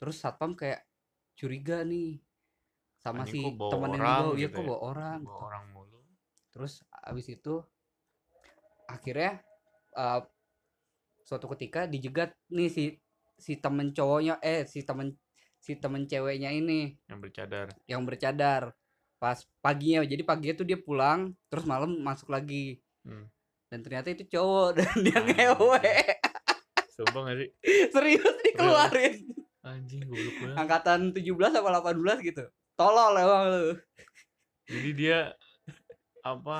Terus 0.00 0.16
satpam 0.16 0.56
kayak 0.56 0.80
curiga 1.36 1.84
nih 1.84 2.25
sama 3.06 3.22
Anjing, 3.22 3.54
si 3.54 3.54
bawa 3.54 3.70
temen 3.70 3.90
yang 3.94 4.02
dibawa, 4.02 4.30
iya 4.34 4.42
gitu 4.42 4.50
kok 4.50 4.58
ya? 4.58 4.66
bawa 4.66 4.78
orang. 4.82 5.20
bawa 5.22 5.38
orang 5.46 5.64
mulu. 5.70 6.00
Terus 6.50 6.72
abis 6.90 7.26
itu 7.30 7.54
akhirnya 8.90 9.32
eh, 9.94 10.20
suatu 11.22 11.46
ketika 11.54 11.86
dijegat 11.86 12.34
nih 12.50 12.70
si 12.70 12.84
si 13.38 13.62
temen 13.62 13.94
cowoknya 13.94 14.42
eh 14.42 14.66
si 14.66 14.82
temen 14.82 15.14
si 15.62 15.78
temen 15.78 16.02
ceweknya 16.10 16.50
ini. 16.50 16.98
Yang 17.06 17.20
bercadar. 17.30 17.66
Yang 17.86 18.02
bercadar. 18.02 18.62
Pas 19.22 19.38
paginya 19.62 20.02
jadi 20.02 20.22
paginya 20.26 20.54
tuh 20.58 20.66
dia 20.66 20.78
pulang 20.82 21.30
terus 21.46 21.62
malam 21.62 21.94
masuk 22.02 22.34
lagi. 22.34 22.82
Hmm. 23.06 23.30
dan 23.70 23.82
ternyata 23.82 24.10
itu 24.10 24.26
cowok 24.34 24.68
dan 24.82 24.94
dia 24.98 25.14
Anjing. 25.14 25.38
ngewe. 25.38 25.94
Sumpah 26.90 27.20
gak 27.30 27.36
sih? 27.38 27.50
Serius 27.94 28.34
dikeluarin 28.42 29.14
anjing 29.66 30.02
banget. 30.06 30.54
Angkatan 30.54 31.00
17 31.10 31.58
apa 31.58 31.68
18 31.82 32.22
gitu 32.22 32.44
tolol 32.76 33.14
emang 33.16 33.44
lu 33.48 33.66
jadi 34.68 34.90
dia 34.92 35.18
apa 36.20 36.58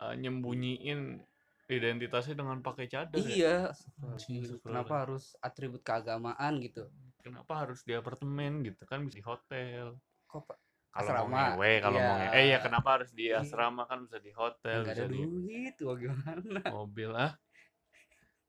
eh, 0.00 0.14
nyembunyiin 0.20 1.18
identitasnya 1.64 2.36
dengan 2.36 2.60
pakai 2.60 2.86
cadar 2.86 3.16
ya? 3.18 3.24
iya 3.24 3.56
astagfirullah. 3.72 4.60
kenapa 4.62 4.94
harus 5.08 5.32
atribut 5.40 5.80
keagamaan 5.80 6.60
gitu 6.60 6.86
kenapa 7.24 7.64
harus 7.64 7.80
di 7.82 7.96
apartemen 7.96 8.60
gitu 8.62 8.84
kan 8.84 9.02
bisa 9.08 9.16
di 9.18 9.24
hotel 9.24 9.96
kok 10.28 10.44
Pak? 10.44 10.58
kalau 10.94 11.26
mau 11.26 11.26
Asrama, 11.26 11.42
ngewe 11.58 11.72
kalau 11.82 11.98
mau 11.98 12.14
iya. 12.14 12.14
ngewe 12.22 12.36
eh 12.38 12.46
ya 12.54 12.58
kenapa 12.62 12.88
harus 13.00 13.10
di 13.10 13.24
Iya. 13.26 13.42
asrama 13.42 13.82
kan 13.90 13.98
bisa 14.06 14.18
di 14.22 14.30
hotel 14.30 14.78
nggak 14.86 14.94
bisa 14.94 15.02
ada 15.02 15.10
di 15.10 15.18
duit 15.26 15.74
wah 15.82 15.96
gimana 15.98 16.60
mobil 16.70 17.10
ah 17.16 17.32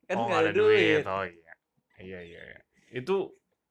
kan 0.05 0.15
oh 0.19 0.25
nggak 0.27 0.29
nggak 0.29 0.41
ada 0.43 0.51
duit. 0.53 1.01
duit 1.01 1.03
oh 1.09 1.25
iya 1.25 1.53
iya 2.03 2.19
iya 2.21 2.41
iya. 2.53 2.59
itu 2.93 3.15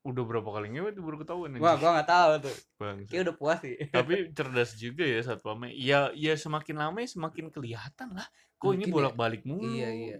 udah 0.04 0.22
berapa 0.28 0.44
kali 0.52 0.68
ngewe 0.76 0.92
tuh 0.92 1.00
baru 1.00 1.16
ketahuan 1.24 1.56
wah 1.56 1.80
gua 1.80 1.90
nggak 1.96 2.08
tahu 2.12 2.30
tuh. 2.44 2.56
Bangsat. 2.76 3.08
kayak 3.08 3.22
udah 3.24 3.36
puas 3.40 3.58
sih. 3.64 3.76
Tapi 3.88 4.12
cerdas 4.36 4.70
juga 4.76 5.04
ya 5.08 5.20
satpamnya. 5.24 5.72
Ya 5.72 6.12
ya 6.12 6.36
semakin 6.36 6.76
lama 6.76 7.00
ya 7.00 7.08
semakin 7.08 7.48
kelihatan 7.48 8.12
lah. 8.12 8.28
Kok 8.60 8.76
ini 8.76 8.84
Mungkin 8.84 8.92
ya. 8.92 8.96
bolak 9.00 9.14
balik 9.16 9.42
mulu? 9.48 9.64
Iya 9.64 9.90
iya. 9.96 10.18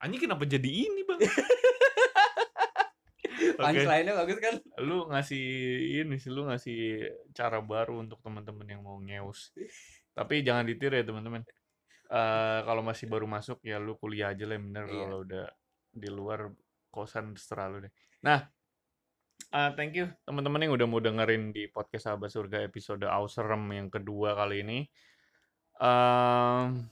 Anjing 0.00 0.24
kenapa 0.24 0.48
jadi 0.48 0.64
ini 0.64 1.04
bang? 1.04 1.20
Punchline-nya 3.60 4.14
bagus 4.16 4.38
kan? 4.40 4.54
Lu 4.80 5.12
ngasih 5.12 5.44
ini 6.00 6.16
sih 6.16 6.32
lu 6.32 6.48
ngasih 6.48 7.04
cara 7.36 7.60
baru 7.60 8.00
untuk 8.00 8.24
teman-teman 8.24 8.64
yang 8.64 8.80
mau 8.80 8.96
ngeus. 8.96 9.52
Tapi 10.16 10.40
jangan 10.40 10.64
ditiru 10.64 10.96
ya 10.96 11.04
teman-teman. 11.04 11.44
Eh 12.08 12.60
kalau 12.64 12.80
masih 12.80 13.12
baru 13.12 13.28
masuk 13.28 13.60
ya 13.60 13.76
lu 13.76 14.00
kuliah 14.00 14.32
aja 14.32 14.48
lah 14.48 14.56
bener. 14.56 14.84
Iya. 14.88 14.96
kalau 15.04 15.18
udah 15.20 15.46
di 15.94 16.08
luar 16.08 16.50
kosan 16.94 17.34
terserah 17.34 17.66
lu 17.66 17.78
deh. 17.82 17.92
Nah 18.22 18.46
eh, 19.50 19.70
thank 19.74 19.98
you 19.98 20.06
teman-teman 20.22 20.62
yang 20.62 20.72
udah 20.78 20.86
mau 20.86 21.02
dengerin 21.02 21.50
di 21.50 21.66
podcast 21.66 22.06
sahabat 22.06 22.30
surga 22.30 22.62
episode 22.62 23.02
Auserem 23.10 23.66
yang 23.74 23.90
kedua 23.90 24.38
kali 24.38 24.62
ini. 24.62 24.78
Em, 25.82 26.86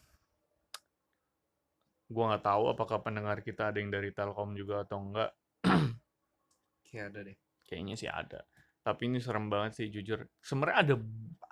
gua 2.10 2.24
nggak 2.34 2.44
tahu 2.44 2.64
apakah 2.74 2.98
pendengar 2.98 3.38
kita 3.46 3.70
ada 3.70 3.78
yang 3.78 3.94
dari 3.94 4.10
Telkom 4.10 4.58
juga 4.58 4.82
atau 4.82 4.98
enggak 4.98 5.30
kayak 6.90 7.04
ada 7.14 7.20
deh. 7.30 7.38
Kayaknya 7.62 7.94
sih 7.94 8.10
ada. 8.10 8.42
Tapi 8.82 9.02
ini 9.06 9.18
serem 9.22 9.46
banget 9.46 9.78
sih 9.78 9.86
jujur. 9.88 10.26
Sebenarnya 10.42 10.76
ada 10.82 10.94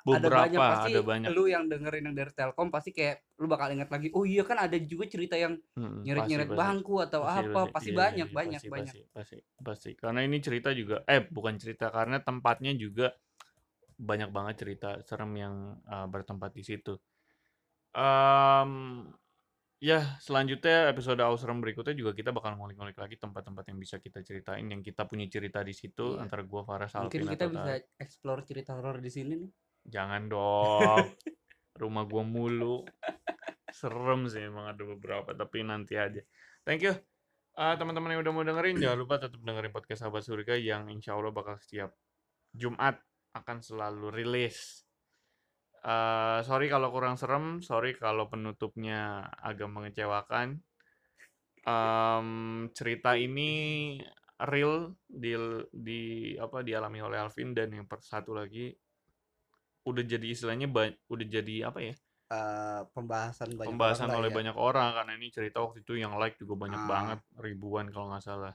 ada 0.01 0.16
beberapa, 0.19 0.43
banyak 0.49 0.61
pasti 0.61 0.90
ada 0.97 1.01
banyak. 1.05 1.29
lu 1.37 1.45
yang 1.47 1.64
dengerin 1.69 2.09
yang 2.11 2.16
dari 2.16 2.33
Telkom 2.33 2.73
pasti 2.73 2.90
kayak 2.90 3.37
lu 3.37 3.47
bakal 3.47 3.69
ingat 3.69 3.93
lagi 3.93 4.09
oh 4.16 4.25
iya 4.25 4.43
kan 4.49 4.57
ada 4.57 4.73
juga 4.81 5.05
cerita 5.05 5.37
yang 5.37 5.61
nyeret-nyeret 5.77 6.49
bangku 6.57 7.05
atau 7.05 7.21
Pasti, 7.29 7.53
apa 7.53 7.61
pasti. 7.69 7.73
pasti 7.77 7.90
Iya, 7.93 7.99
banyak 8.01 8.29
iya, 8.33 8.35
banyak 8.35 8.61
pasti, 8.64 8.73
banyak 8.73 8.95
Pasti, 8.97 9.12
pasti, 9.12 9.38
pasti. 9.61 9.90
Karena 10.01 10.21
ini 10.25 10.40
cerita 10.40 10.73
juga, 10.73 11.05
eh 11.05 11.21
bukan 11.21 11.55
cerita, 11.61 11.93
karena 11.93 12.16
tempatnya 12.25 12.73
juga 12.75 13.12
banyak 14.01 14.31
banget 14.33 14.55
cerita 14.64 14.90
serem 15.05 15.33
yang 15.37 15.55
uh, 15.85 16.09
bertempat 16.09 16.51
di 16.57 16.64
situ. 16.64 16.97
Em, 17.93 19.05
ya 19.81 20.05
selanjutnya 20.21 20.93
episode 20.93 21.25
Ausrem 21.25 21.59
berikutnya 21.64 21.97
juga 21.97 22.12
kita 22.12 22.31
bakal 22.37 22.55
ngulik-ngulik 22.61 23.01
lagi 23.01 23.16
tempat-tempat 23.16 23.64
yang 23.73 23.79
bisa 23.81 23.97
kita 23.97 24.21
ceritain, 24.21 24.69
yang 24.69 24.85
kita 24.85 25.09
punya 25.09 25.25
cerita 25.27 25.64
di 25.64 25.73
situ 25.73 26.21
Iya. 26.21 26.29
antara 26.29 26.45
gua 26.45 26.62
Faras 26.69 26.93
mungkin 27.01 27.25
Alvin 27.25 27.33
kita 27.33 27.45
atau 27.49 27.55
bisa 27.57 27.73
explore 27.97 28.45
cerita 28.45 28.77
horor 28.77 29.01
di 29.01 29.11
sini 29.11 29.35
nih 29.40 29.51
Jangan 29.81 30.29
dong. 30.29 31.07
Rumah 31.81 32.05
gua 32.05 32.21
mulu. 32.21 32.85
Serem 33.73 34.29
sih 34.29 34.45
emang 34.45 34.69
ada 34.69 34.83
beberapa, 34.85 35.33
tapi 35.33 35.64
nanti 35.64 35.97
aja. 35.97 36.21
Thank 36.66 36.85
you. 36.85 36.93
Eh, 37.57 37.75
teman-teman 37.81 38.12
yang 38.12 38.21
udah 38.21 38.33
mau 38.35 38.45
dengerin, 38.45 38.77
jangan 38.77 38.99
lupa 39.01 39.16
tetap 39.16 39.40
dengerin 39.40 39.73
podcast 39.73 40.05
Sahabat 40.05 40.23
Surga 40.23 40.55
yang 40.61 40.93
insya 40.93 41.16
Allah 41.16 41.33
bakal 41.33 41.57
setiap 41.57 41.97
Jumat 42.53 43.01
akan 43.33 43.59
selalu 43.62 44.12
rilis. 44.23 44.85
Eh, 45.81 46.38
sorry 46.45 46.69
kalau 46.69 46.93
kurang 46.93 47.16
serem, 47.16 47.64
sorry 47.64 47.97
kalau 47.97 48.29
penutupnya 48.29 49.25
agak 49.40 49.69
mengecewakan. 49.73 50.61
Em, 51.64 52.29
cerita 52.73 53.16
ini 53.16 53.51
real 54.40 54.97
di, 55.05 55.37
di 55.73 56.01
apa 56.40 56.64
dialami 56.64 57.01
oleh 57.05 57.19
Alvin 57.21 57.53
dan 57.53 57.69
yang 57.77 57.85
satu 58.01 58.33
lagi 58.33 58.73
udah 59.85 60.05
jadi 60.05 60.27
istilahnya 60.33 60.69
udah 61.09 61.27
jadi 61.27 61.69
apa 61.69 61.81
ya 61.81 61.95
Eh, 62.31 62.81
pembahasan 62.95 63.59
banyak 63.59 63.75
pembahasan 63.75 64.09
orang 64.09 64.21
oleh 64.21 64.31
ya. 64.31 64.37
banyak 64.38 64.57
orang 64.57 64.90
karena 64.97 65.12
ini 65.19 65.27
cerita 65.35 65.59
waktu 65.64 65.83
itu 65.83 65.99
yang 65.99 66.14
like 66.16 66.37
juga 66.38 66.55
banyak 66.57 66.81
Ah. 66.81 66.88
banget 66.88 67.19
ribuan 67.40 67.87
kalau 67.93 68.12
nggak 68.12 68.25
salah 68.25 68.55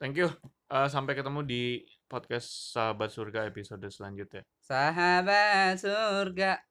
thank 0.00 0.16
you 0.18 0.30
Eh, 0.66 0.90
sampai 0.90 1.14
ketemu 1.14 1.46
di 1.46 1.62
podcast 2.06 2.72
sahabat 2.72 3.10
surga 3.10 3.50
episode 3.50 3.86
selanjutnya. 3.90 4.42
Sahabat 4.62 5.78
surga. 5.82 6.62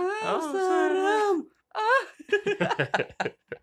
Oh, 0.00 0.24
oh, 0.24 0.40
serem 0.52 1.36
ah 1.70 2.04